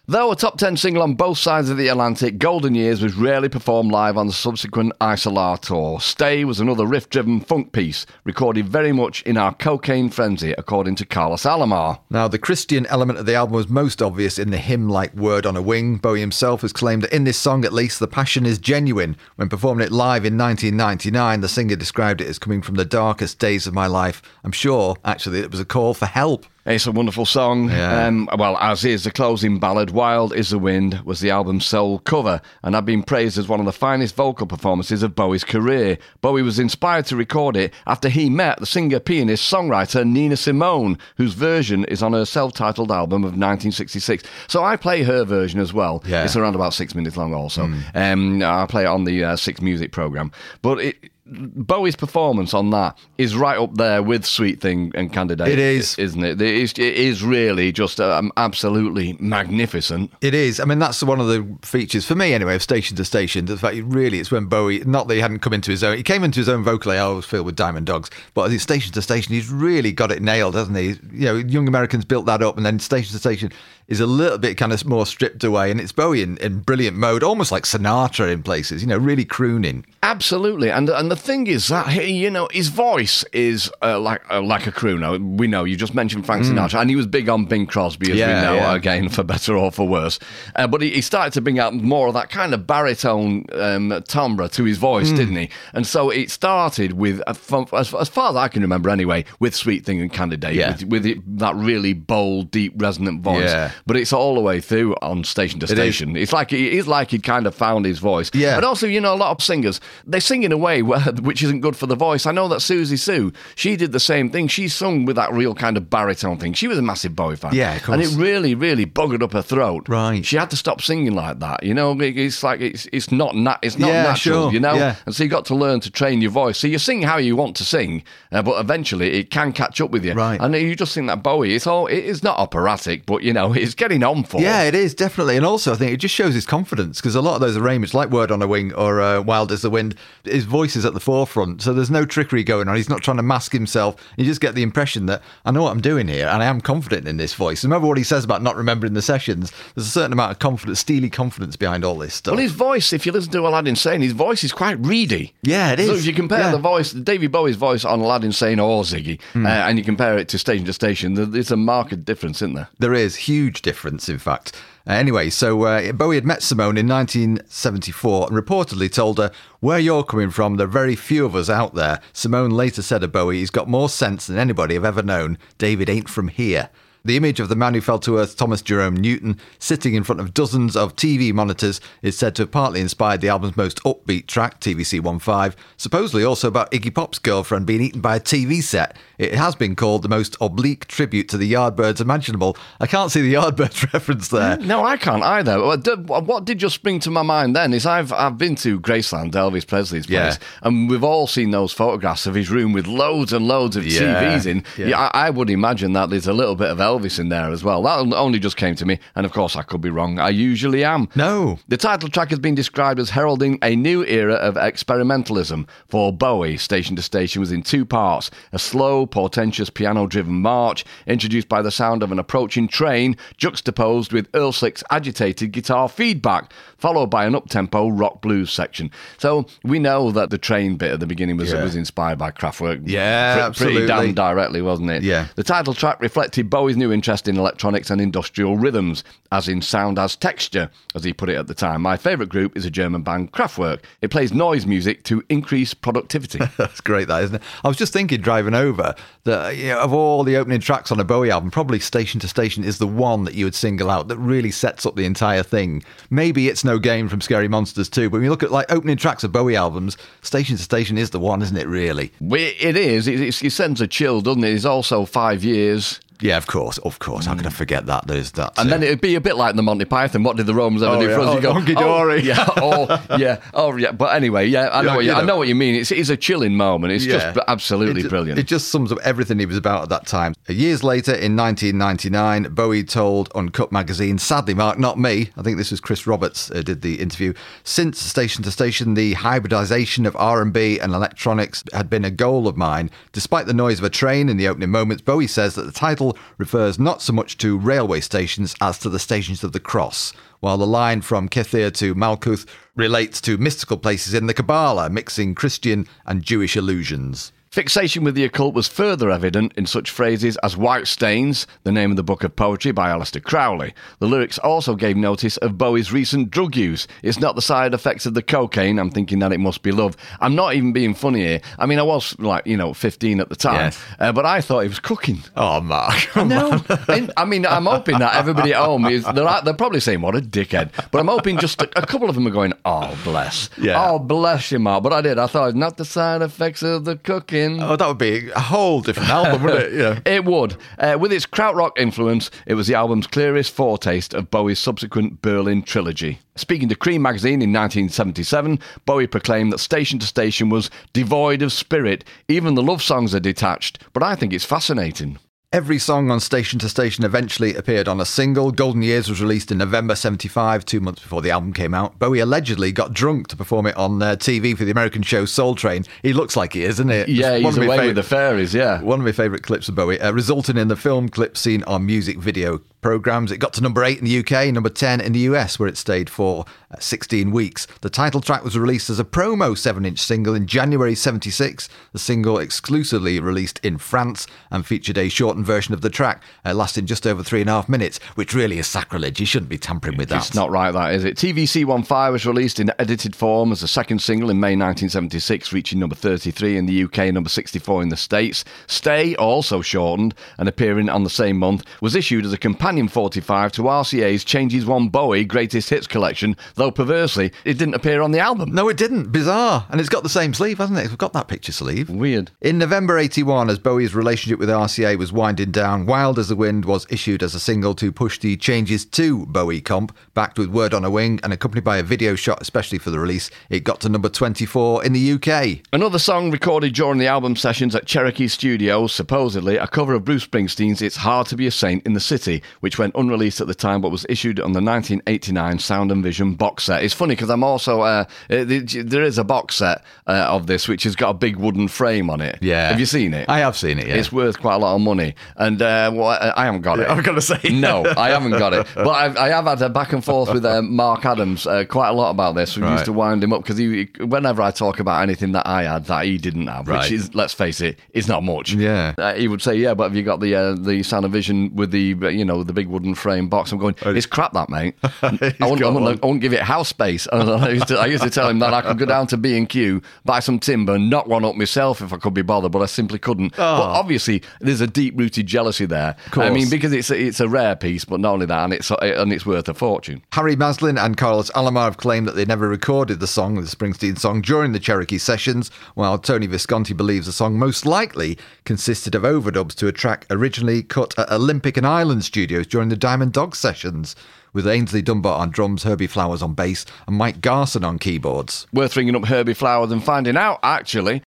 [0.10, 3.50] Though a top 10 single on both sides of the Atlantic, Golden Years was rarely
[3.50, 6.00] performed live on the subsequent Isolar tour.
[6.00, 10.96] Stay was another riff driven funk piece, recorded very much in our cocaine frenzy, according
[10.96, 12.00] to Carlos Alomar.
[12.10, 15.46] Now, the Christian element of the album was most obvious in the hymn like Word
[15.46, 15.98] on a Wing.
[15.98, 19.18] Bowie himself has claimed that in this song, at least, the passion is genuine.
[19.36, 23.40] When performing it live in 1999, the singer described it as coming from the darkest
[23.40, 24.22] days of my life.
[24.46, 26.46] I'm sure, actually, it was a call for help.
[26.68, 27.70] It's a wonderful song.
[27.70, 28.08] Yeah.
[28.08, 32.00] Um, well, as is the closing ballad, Wild is the Wind, was the album's sole
[32.00, 35.98] cover and had been praised as one of the finest vocal performances of Bowie's career.
[36.20, 40.98] Bowie was inspired to record it after he met the singer, pianist, songwriter Nina Simone,
[41.16, 44.26] whose version is on her self titled album of 1966.
[44.50, 46.04] So I play her version as well.
[46.06, 46.26] Yeah.
[46.26, 47.72] It's around about six minutes long, also.
[47.96, 50.34] Um, I play it on the uh, Six Music program.
[50.62, 55.48] But it Bowie's performance on that is right up there with Sweet Thing and Candidate.
[55.48, 55.98] It is.
[55.98, 56.42] isn't it?
[56.42, 60.12] It is, it is really just um, absolutely magnificent.
[60.22, 60.60] It is.
[60.60, 63.46] I mean, that's one of the features for me, anyway, of Station to Station.
[63.46, 64.80] The fact, really, it's when Bowie.
[64.86, 65.98] Not that he hadn't come into his own.
[65.98, 66.98] He came into his own vocally.
[66.98, 70.12] I always feel with Diamond Dogs, but as it's Station to Station, he's really got
[70.12, 70.96] it nailed, hasn't he?
[71.12, 73.52] You know, Young Americans built that up, and then Station to Station
[73.88, 76.98] is a little bit kind of more stripped away, and it's Bowie in, in brilliant
[76.98, 78.82] mode, almost like Sinatra in places.
[78.82, 79.86] You know, really crooning.
[80.04, 84.22] Absolutely, and and the thing is that he, you know his voice is uh, like
[84.32, 85.20] uh, like a crooner.
[85.38, 88.18] We know you just mentioned Frank Sinatra, and he was big on Bing Crosby, as
[88.18, 88.20] Mm.
[88.20, 88.76] Yeah, we know yeah.
[88.76, 90.20] again for better or for worse.
[90.56, 94.04] Uh, but he, he started to bring out more of that kind of baritone um,
[94.08, 94.82] timbre to his Mm.
[94.82, 95.50] voice, didn't he?
[95.74, 99.26] And so it started with, uh, from, as, as far as I can remember, anyway,
[99.40, 100.72] with Sweet Thing and Candidate, Yeah.
[100.72, 103.52] with, with it, that really bold, deep, resonant voice.
[103.86, 105.72] But it's all the way through on station to is.
[105.72, 106.16] station.
[106.16, 108.30] It's like he, it's like he kind of found his voice.
[108.34, 108.56] Yeah.
[108.56, 111.44] And also, you know, a lot of singers they sing in a way where, which
[111.44, 112.26] isn't good for the voice.
[112.26, 114.48] I know that Siouxsie Sioux, she did the same thing.
[114.48, 116.54] She sung with that real kind of baritone thing.
[116.54, 117.54] She was a massive Bowie fan.
[117.54, 119.88] Yeah, of And it really, really buggered up her throat.
[119.90, 120.26] Right.
[120.26, 121.64] She had to stop singing like that.
[121.64, 124.46] You know, it's like it's it's not nat- it's not Yeah, natural.
[124.46, 124.54] sure.
[124.54, 124.96] You know, Yeah.
[125.06, 126.58] and so you got to learn to train your voice.
[126.58, 129.92] So you sing how you want to sing, uh, but eventually it can catch up
[129.92, 130.14] with you.
[130.14, 130.40] Right.
[130.40, 133.54] And you just think that Bowie, it's all it is not operatic, but you know,
[133.62, 134.42] it's getting on for.
[134.42, 137.22] Yeah, it is definitely, and also I think it just shows his confidence because a
[137.22, 139.96] lot of those arrangements, like "Word on a Wing" or uh, "Wild as the Wind,"
[140.24, 142.76] his voice is at the forefront, so there's no trickery going on.
[142.76, 143.96] He's not trying to mask himself.
[144.18, 146.60] You just get the impression that I know what I'm doing here, and I am
[146.60, 147.64] confident in this voice.
[147.64, 149.52] Remember what he says about not remembering the sessions.
[149.76, 152.32] There's a certain amount of confidence, steely confidence behind all this stuff.
[152.34, 155.34] Well, his voice, if you listen to Aladdin Sane, his voice is quite reedy.
[155.44, 155.88] Yeah, it is.
[155.88, 156.52] So if you compare Yeah.
[156.52, 159.46] the voice, David Bowie's voice on Aladdin Sane or Ziggy, Hmm.
[159.46, 162.70] uh, and you compare it to station to station, there's a marked difference, isn't there?
[162.80, 164.56] There is huge difference, in fact.
[164.88, 169.80] Uh, anyway, so uh, Bowie had met Simone in 1974 and reportedly told her, "Where
[169.80, 173.12] you're coming from, there are very few of us out there." Simone later said of
[173.12, 175.38] Bowie, "He's got more sense than anybody I've ever known.
[175.58, 176.70] David ain't from here."
[177.08, 180.20] The image of the man who fell to earth, Thomas Jerome Newton, sitting in front
[180.20, 184.28] of dozens of TV monitors, is said to have partly inspired the album's most upbeat
[184.28, 188.98] track, TVC 15, supposedly also about Iggy Pop's girlfriend being eaten by a TV set.
[189.18, 192.58] It has been called the most oblique tribute to the Yardbirds imaginable.
[192.82, 194.58] I can't see the Yardbirds reference there.
[194.58, 195.62] Mm, no, I can't either.
[195.62, 199.66] What did, just spring to my mind then is I've I've been to Graceland, Elvis
[199.66, 200.48] Presley's place, Yeah.
[200.62, 204.24] and we've all seen those photographs of his room with loads and loads of Yeah,
[204.36, 204.64] TVs in.
[204.78, 204.88] yeah.
[204.88, 207.64] Yeah, I, I would imagine that there's a little bit of Elvis in there as
[207.64, 207.82] well.
[207.84, 210.20] That only just came to me, and of course I could be wrong.
[210.20, 211.08] I usually am.
[211.16, 211.60] No.
[211.68, 215.68] The title track has been described as heralding a new era of experimentalism.
[215.88, 220.86] For Bowie, Station to Station was in two parts a slow, portentous piano driven march,
[221.06, 226.52] introduced by the sound of an approaching train, juxtaposed with Earl Slick's agitated guitar feedback,
[226.78, 228.92] followed by an up-tempo rock blues section.
[229.18, 231.64] So we know that the train bit at the beginning was, Yeah.
[231.64, 232.82] was inspired by Kraftwerk.
[232.86, 233.88] Yeah, Pre- absolutely.
[233.88, 235.04] Pretty damn directly, wasn't it?
[235.04, 235.28] Yeah.
[235.36, 240.00] The title track reflected Bowie's new interest in electronics and industrial rhythms, as in sound
[240.00, 241.82] as texture, as he put it at the time.
[241.82, 243.82] My favourite group is a German band, Kraftwerk.
[244.02, 246.40] It plays noise music to increase productivity.
[246.58, 247.42] That's great, that isn't it?
[247.64, 251.00] I was just thinking driving over that you know, of all the opening tracks on
[251.00, 254.08] a Bowie album, probably Station to Station is the one that you would single out
[254.08, 255.84] that really sets up the entire thing.
[256.10, 258.98] Maybe it's no game from Scary Monsters too, but when you look at like opening
[258.98, 261.68] tracks of Bowie albums, Station to Station is the one, isn't it?
[261.68, 262.12] Really?
[262.22, 263.08] It is.
[263.08, 264.54] It, it sends a chill, doesn't it?
[264.54, 266.00] It's also five years.
[266.22, 267.26] Yeah, of course, of course.
[267.26, 268.08] How could I forget that?
[268.08, 268.54] There's that.
[268.58, 270.24] And then it'd be a bit like the Monty Python.
[270.24, 271.16] What did the Romans ever Oh, do yeah.
[271.16, 271.28] for us?
[271.30, 273.92] Oh, You go, Hunky oh, yeah, oh, yeah, oh, yeah.
[273.92, 275.26] But anyway, yeah, I know, Yeah, what you, you I know.
[275.28, 275.76] know what you mean.
[275.76, 276.94] It's, it's a chilling moment.
[276.94, 277.34] It's Yeah.
[277.34, 278.40] just absolutely It- brilliant.
[278.40, 280.34] It just sums up everything he was about at that time.
[280.48, 285.30] Years later, in 1999, Bowie told Uncut magazine, "Sadly, Mark, not me.
[285.38, 287.34] I think this was Chris Roberts uh, did the interview.
[287.64, 292.58] Since Station to Station, the hybridization of R&B and electronics had been a goal of
[292.58, 292.90] mine.
[293.14, 296.07] Despite the noise of a train in the opening moments, Bowie says that the title
[296.38, 300.58] refers not so much to railway stations as to the stations of the cross." While
[300.58, 305.88] the line from Kether to Malkuth relates to mystical places in the Kabbalah, mixing Christian
[306.06, 307.32] and Jewish illusions.
[307.58, 311.90] Fixation with the occult was further evident in such phrases as White Stains, the name
[311.90, 313.74] of the book of poetry by Aleister Crowley.
[313.98, 316.88] The lyrics also gave notice of Bowie's recent drug use.
[317.02, 319.98] It's not the side effects of the cocaine, I'm thinking that it must be love.
[320.20, 321.42] I'm not even being funny here.
[321.58, 323.84] I mean, I was like, you know, 15 at the time, Yes.
[323.98, 325.24] uh, but I thought he was cooking.
[325.36, 325.96] Oh, Mark.
[326.16, 330.02] No, And, I mean, I'm hoping that everybody at home is, they're, they're probably saying,
[330.02, 330.70] what a dickhead.
[330.92, 333.50] But I'm hoping just a, a couple of them are going, oh, bless.
[333.58, 333.84] Yeah.
[333.84, 334.84] Oh, bless you, Mark.
[334.84, 335.18] But I did.
[335.18, 337.47] I thought, it's not the side effects of the cooking.
[337.56, 337.72] Berlin.
[337.72, 339.74] Oh, that would be a whole different album, wouldn't it?
[339.74, 340.00] Yeah.
[340.18, 340.58] It would.
[340.78, 345.62] Uh, with its krautrock influence, it was the album's clearest foretaste of Bowie's subsequent Berlin
[345.62, 346.20] trilogy.
[346.36, 351.52] Speaking to Creem magazine in 1977, Bowie proclaimed that Station to Station was devoid of
[351.52, 352.04] spirit.
[352.28, 355.20] Even the love songs are detached, but I think it's fascinating.
[355.54, 358.52] Every song on Station to Station eventually appeared on a single.
[358.52, 361.98] Golden Years was released in November 75, two months before the album came out.
[361.98, 365.56] Bowie allegedly got drunk to perform it on uh, TV for the American show Soul
[365.56, 365.86] Train.
[366.04, 367.08] He looks like he is, isn't it?
[367.08, 368.82] Yeah, he's away fav- with the fairies, yeah.
[368.82, 371.86] One of my favourite clips of Bowie, uh, resulting in the film clip seen on
[371.86, 373.34] music video programmes.
[373.34, 375.76] It got to number 8 in the UK, number 10 in the US, where it
[375.76, 377.68] stayed for uh, 16 weeks.
[377.82, 381.68] The title track was released as a promo 7 inch single in January 76.
[381.92, 386.54] The single exclusively released in France and featured a shortened version of the track, uh,
[386.54, 389.20] lasting just over three and a half minutes, which really is sacrilege.
[389.20, 390.20] You shouldn't be tampering with that.
[390.20, 391.18] It's not right, that is it?
[391.18, 395.80] TVC 15 was released in edited form as a second single in May 1976, reaching
[395.80, 398.46] number 33 in the UK number 64 in the States.
[398.68, 403.54] Stay, also shortened and appearing on the same month, was issued as a companion 45
[403.54, 408.20] to RCA's Changes One Bowie Greatest Hits collection, though perversely, it didn't appear on the
[408.20, 408.54] album.
[408.54, 409.12] No, it didn't.
[409.12, 409.66] Bizarre.
[409.70, 410.86] And it's got the same sleeve, hasn't it?
[410.86, 411.90] It's got that picture sleeve.
[411.90, 412.32] Weird.
[412.42, 416.66] In November 81, as Bowie's relationship with RCA was winding down, Wild as the Wind
[416.66, 420.74] was issued as a single to push the Changes Two Bowie comp, backed with Word
[420.74, 423.32] on a Wing and accompanied by a video shot especially for the release.
[423.50, 425.62] It got to number 24 in the UK.
[425.72, 430.28] Another song recorded during the album sessions at Cherokee Studios, supposedly a cover of Bruce
[430.28, 433.56] Springsteen's It's Hard to Be a Saint in the City, which went unreleased at the
[433.56, 436.84] time but was issued on the 1989 Sound and Vision box set.
[436.84, 440.68] It's funny because I'm also, uh, uh, there is a box set uh, of this
[440.68, 442.38] which has got a big wooden frame on it.
[442.42, 442.70] Yeah.
[442.70, 443.30] Have you seen it?
[443.30, 443.96] I have seen it, yeah.
[443.96, 445.16] It's worth quite a lot of money.
[445.36, 446.88] And uh, well, I I haven't got it.
[446.90, 447.40] I'm gonna say.
[447.52, 448.68] No, I haven't got it.
[448.76, 451.90] But I've, I have had a back and forth with uh, Mark Adams uh, quite
[451.90, 452.56] a lot about this.
[452.56, 452.74] We Right.
[452.74, 455.86] used to wind him up because he, whenever I talk about anything that I had
[455.86, 456.82] that he didn't have, Right.
[456.82, 458.54] which is, let's face it, is not much.
[458.54, 458.94] Yeah.
[458.98, 461.56] Uh, he would say, "Yeah, but have you got the uh, the Sound and Vision
[461.56, 464.76] with the you know the big wooden frame box?" I'm going, "It's crap, that mate.
[464.84, 466.04] I won't, I, won't.
[466.04, 468.40] I won't give it house space." And I used, to, I used to tell him
[468.40, 471.26] that I could go down to B and Q, buy some timber, and knock one
[471.26, 473.36] up myself if I could be bothered, but I simply couldn't.
[473.36, 475.96] But obviously, there's a deep rooted jealousy there.
[476.14, 478.72] I mean, because it's a, it's a rare piece, but not only that, and it's
[478.72, 480.04] and it's worth a fortune.
[480.12, 483.98] Harry Maslin and Carlos Alomar have claimed that they never recorded the song, the Springsteen
[483.98, 489.04] song, during the Cherokee sessions, while Tony Visconti believes the song most likely consisted of
[489.04, 493.36] overdubs to a track originally cut at Olympic and Island Studios during the Diamond Dog
[493.36, 493.96] sessions,
[494.34, 498.46] with Aynsley Dunbar on drums, Herbie Flowers on bass, and Mike Garson on keyboards.
[498.54, 500.40] Worth ringing up Herbie Flowers and finding out.
[500.44, 501.02] Actually,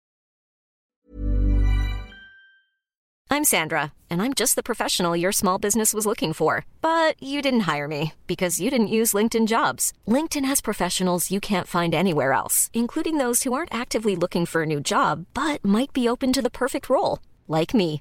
[3.29, 6.65] I'm Sandra, and I'm just the professional your small business was looking for.
[6.81, 9.93] But you didn't hire me because you didn't use LinkedIn jobs.
[10.07, 14.63] LinkedIn has professionals you can't find anywhere else, including those who aren't actively looking for
[14.63, 18.01] a new job but might be open to the perfect role, like me.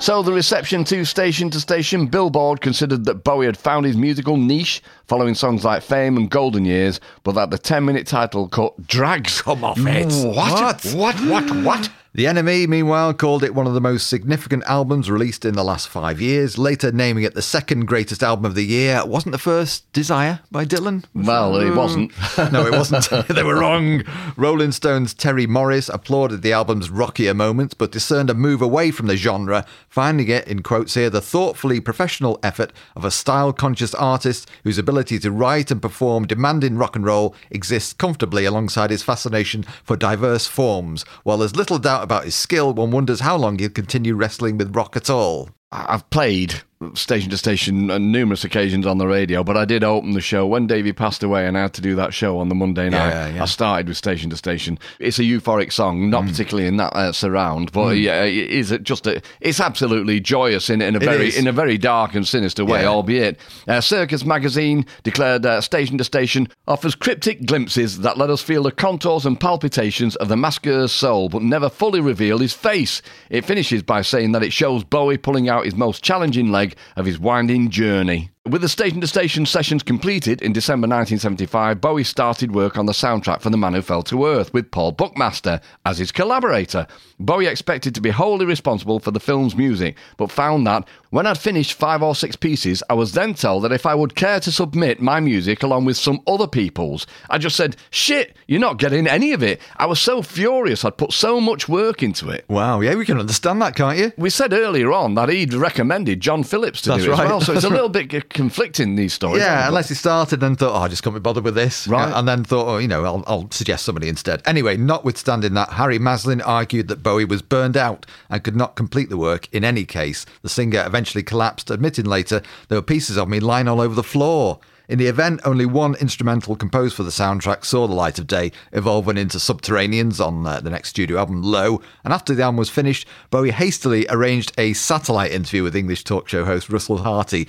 [0.00, 4.38] So the reception to Station to Station, Billboard considered that Bowie had found his musical
[4.38, 9.42] niche following songs like Fame and Golden Years, but that the 10-minute title cut drags.
[9.42, 10.06] Come off it.
[10.06, 10.82] What?
[10.84, 10.84] What?
[10.94, 11.20] What?
[11.26, 11.50] What?
[11.64, 11.90] What?
[12.12, 15.86] The NME, meanwhile, called it one of the most significant albums released in the last
[15.86, 19.06] five years, later naming it the second greatest album of the year.
[19.06, 21.04] Wasn't the first Desire by Dylan?
[21.14, 22.10] Well, it wasn't.
[22.52, 23.08] no, it wasn't.
[23.28, 24.02] they were wrong.
[24.36, 29.06] Rolling Stone's Terry Morris applauded the album's rockier moments, but discerned a move away from
[29.06, 33.94] the genre, finding it, in quotes here, the thoughtfully professional effort of a style conscious
[33.94, 39.04] artist whose ability to write and perform demanding rock and roll exists comfortably alongside his
[39.04, 41.04] fascination for diverse forms.
[41.22, 44.74] While there's little doubt about his skill, one wonders how long he'll continue wrestling with
[44.74, 45.50] rock at all.
[45.72, 46.62] I've played
[46.94, 50.46] station to station on numerous occasions on the radio, but I did open the show
[50.46, 53.10] when Davey passed away and I had to do that show on the Monday night.
[53.10, 53.42] Yeah, yeah.
[53.42, 54.78] I started with station to station.
[54.98, 59.06] It's a euphoric song, not particularly in that uh, surround, but yeah, it is just
[59.06, 61.36] a, it's absolutely joyous in, in a It very is.
[61.36, 62.88] in a very dark and sinister way, Yeah.
[62.88, 63.38] albeit.
[63.68, 68.62] Uh, Circus magazine declared uh, station to station offers cryptic glimpses that let us feel
[68.62, 73.02] the contours and palpitations of the masquer's soul, but never fully reveal his face.
[73.28, 77.06] It finishes by saying that it shows Bowie pulling out his most challenging leg of
[77.06, 78.30] his winding journey.
[78.48, 82.92] With the station to station sessions completed in December 1975, Bowie started work on the
[82.92, 86.86] soundtrack for The Man Who Fell to Earth with Paul Buckmaster as his collaborator.
[87.18, 91.36] Bowie expected to be wholly responsible for the film's music, but found that when I'd
[91.36, 94.50] finished five or six pieces, I was then told that if I would care to
[94.50, 99.06] submit my music along with some other people's, I just said, shit, you're not getting
[99.06, 99.60] any of it.
[99.76, 102.46] I was so furious I'd put so much work into it.
[102.48, 104.12] Wow, yeah, we can understand that, can't you?
[104.16, 107.24] We said earlier on that he'd recommended John Phillips to That's do it right.
[107.26, 109.42] as well, so it's a little bit conflicting these stories.
[109.42, 111.86] Yeah, unless he started and thought, oh, I just can't be bothered with this.
[111.86, 112.12] Right.
[112.12, 114.42] And then thought, oh, you know, I'll, I'll suggest somebody instead.
[114.46, 119.10] Anyway, notwithstanding that, Harry Maslin argued that Bowie was burned out and could not complete
[119.10, 120.24] the work in any case.
[120.42, 124.02] The singer eventually collapsed, admitting later there were pieces of me lying all over the
[124.02, 124.60] floor.
[124.90, 128.50] In the event, only one instrumental composed for the soundtrack saw the light of day,
[128.72, 131.80] evolving into Subterraneans on uh, the next studio album, Low.
[132.02, 136.28] And after the album was finished, Bowie hastily arranged a satellite interview with English talk
[136.28, 137.46] show host Russell Harty.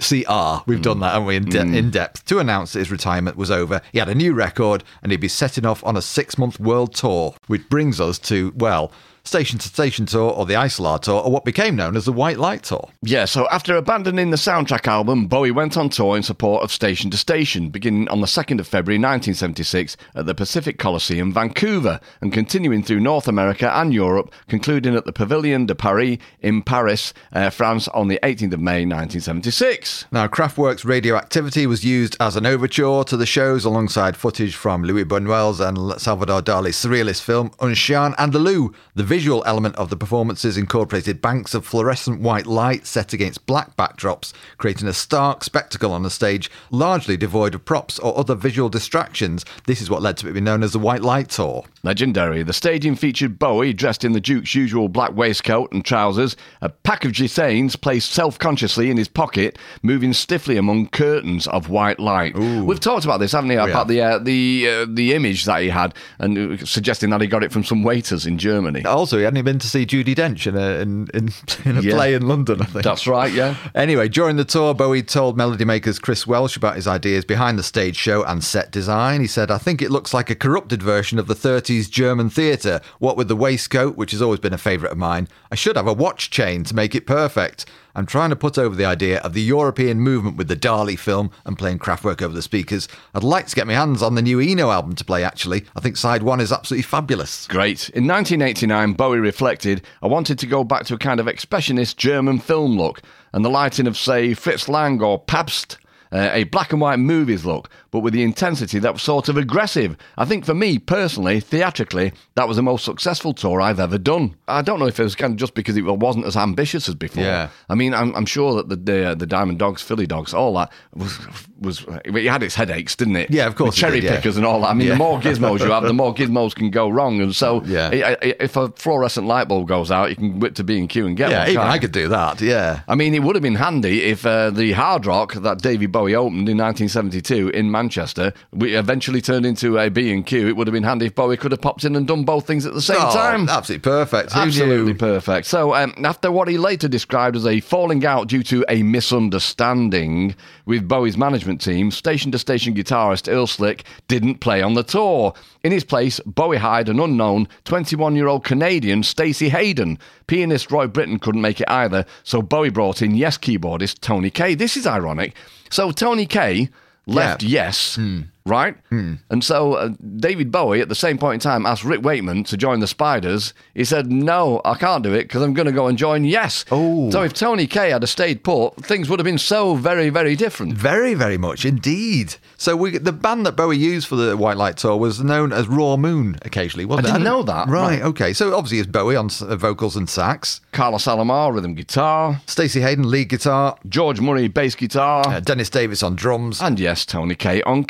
[0.00, 1.00] CR, ah, we've done mm.
[1.00, 1.76] that, haven't we, in, de- mm.
[1.76, 3.80] in depth, to announce that his retirement was over.
[3.92, 6.94] He had a new record and he'd be setting off on a six month world
[6.94, 8.92] tour, which brings us to, well,
[9.28, 12.38] Station to Station Tour or the Isolar Tour, or what became known as the White
[12.38, 12.88] Light Tour.
[13.02, 17.10] Yeah, so after abandoning the soundtrack album, Bowie went on tour in support of Station
[17.10, 22.32] to Station, beginning on the 2nd of February 1976 at the Pacific Coliseum, Vancouver, and
[22.32, 27.50] continuing through North America and Europe, concluding at the Pavilion de Paris in Paris, uh,
[27.50, 30.06] France, on the 18th of May 1976.
[30.10, 35.04] Now, Kraftwerk's radioactivity was used as an overture to the shows alongside footage from Louis
[35.04, 38.74] Buñuel's and Salvador Dali's surrealist film Un Chien Andalou.
[38.94, 43.76] The visual element of the performances incorporated banks of fluorescent white light set against black
[43.76, 48.68] backdrops, creating a stark spectacle on the stage, largely devoid of props or other visual
[48.68, 49.44] distractions.
[49.66, 51.64] This is what led to it being known as the White Light Tour.
[51.82, 52.44] Legendary.
[52.44, 57.04] The staging featured Bowie dressed in the Duke's usual black waistcoat and trousers, a pack
[57.04, 62.36] of Gitanes placed self consciously in his pocket, moving stiffly among curtains of white light.
[62.36, 63.56] We've talked about this, haven't we?
[63.56, 67.26] About the uh, the uh, the image that he had, and uh, suggesting that he
[67.26, 68.84] got it from some waiters in Germany.
[68.84, 71.30] Also, he hadn't been to see Judi Dench in a, in, in,
[71.64, 71.94] in a Yeah.
[71.94, 72.84] play in London, I think.
[72.84, 73.56] That's right, yeah.
[73.74, 77.62] Anyway, during the tour, Bowie told Melody Maker's Chris Welch about his ideas behind the
[77.62, 79.20] stage show and set design.
[79.22, 82.80] He said, I think it looks like a corrupted version of the 30s German theatre.
[82.98, 85.86] What with the waistcoat, which has always been a favourite of mine, I should have
[85.86, 87.64] a watch chain to make it perfect.
[87.98, 91.32] I'm trying to put over the idea of the European movement with the Dali film
[91.44, 92.86] and playing Kraftwerk over the speakers.
[93.12, 95.64] I'd like to get my hands on the new Eno album to play, actually.
[95.74, 97.48] I think side one is absolutely fabulous.
[97.48, 97.88] Great.
[97.88, 102.38] In 1989, Bowie reflected, I wanted to go back to a kind of expressionist German
[102.38, 105.76] film look and the lighting of, say, Fritz Lang or Pabst.
[106.12, 109.36] Uh, a black and white movies look, but with the intensity that was sort of
[109.36, 109.96] aggressive.
[110.16, 114.36] I think for me personally, theatrically, that was the most successful tour I've ever done.
[114.46, 116.94] I don't know if it was kind of just because it wasn't as ambitious as
[116.94, 117.24] before.
[117.24, 117.48] Yeah.
[117.68, 120.70] I mean, I'm, I'm sure that the, the the Diamond Dogs, Philly Dogs, all that
[120.94, 121.18] was
[121.60, 123.30] was it had its headaches, didn't it?
[123.30, 124.16] Yeah, of course it cherry did, yeah.
[124.16, 124.68] pickers and all that.
[124.68, 124.92] I mean, Yeah.
[124.94, 127.20] the more gizmos you have, the more gizmos can go wrong.
[127.20, 127.88] And so, Yeah.
[127.92, 130.88] i- i- if a fluorescent light bulb goes out, you can whip to B and
[130.88, 131.48] Q and get Yeah, one.
[131.50, 132.80] even I could do that, yeah.
[132.86, 136.14] I mean, it would have been handy if uh, the Hard Rock that Davy Bowie
[136.14, 140.48] opened in 1972 in Manchester, we eventually turned into a B and Q.
[140.48, 142.66] It would have been handy if Bowie could have popped in and done both things
[142.66, 143.48] at the same Oh, time.
[143.48, 144.32] Absolutely perfect.
[144.32, 144.98] Who Absolutely knew?
[144.98, 145.46] perfect.
[145.46, 150.34] So, um, after what he later described as a falling out due to a misunderstanding
[150.66, 155.34] with Bowie's management team, station to station guitarist Earl Slick didn't play on the tour.
[155.62, 159.98] In his place, Bowie hired an unknown 21 year old Canadian, Stacey Heydon.
[160.26, 164.54] Pianist Roy Bittan couldn't make it either, so Bowie brought in Yes keyboardist Tony Kaye.
[164.56, 165.34] This is ironic.
[165.70, 166.68] So, Tony Kaye
[167.08, 168.22] left Yes, hmm.
[168.48, 168.76] Right?
[168.90, 172.56] And so uh, David Bowie, at the same point in time, asked Rick Wakeman to
[172.56, 173.52] join the Spiders.
[173.74, 176.64] He said, "No, I can't do it because I'm going to go and join Yes."
[176.70, 177.10] Oh.
[177.10, 180.72] so if Tony Kaye had stayed put, things would have been so very, very different.
[180.74, 182.36] Very, very much indeed.
[182.56, 185.68] So we, the band that Bowie used for the White Light tour was known as
[185.68, 186.38] Raw Moon.
[186.42, 187.12] Occasionally, wasn't I it?
[187.14, 187.68] didn't know that.
[187.68, 188.02] Right, Right.
[188.02, 188.32] Okay.
[188.32, 193.04] So obviously, it's Bowie on uh, vocals and sax, Carlos Alomar, rhythm guitar, Stacey Heydon
[193.06, 196.60] lead guitar, George Murray, bass guitar, uh, Dennis Davis on drums.
[196.60, 197.84] and yes, Tony Kaye on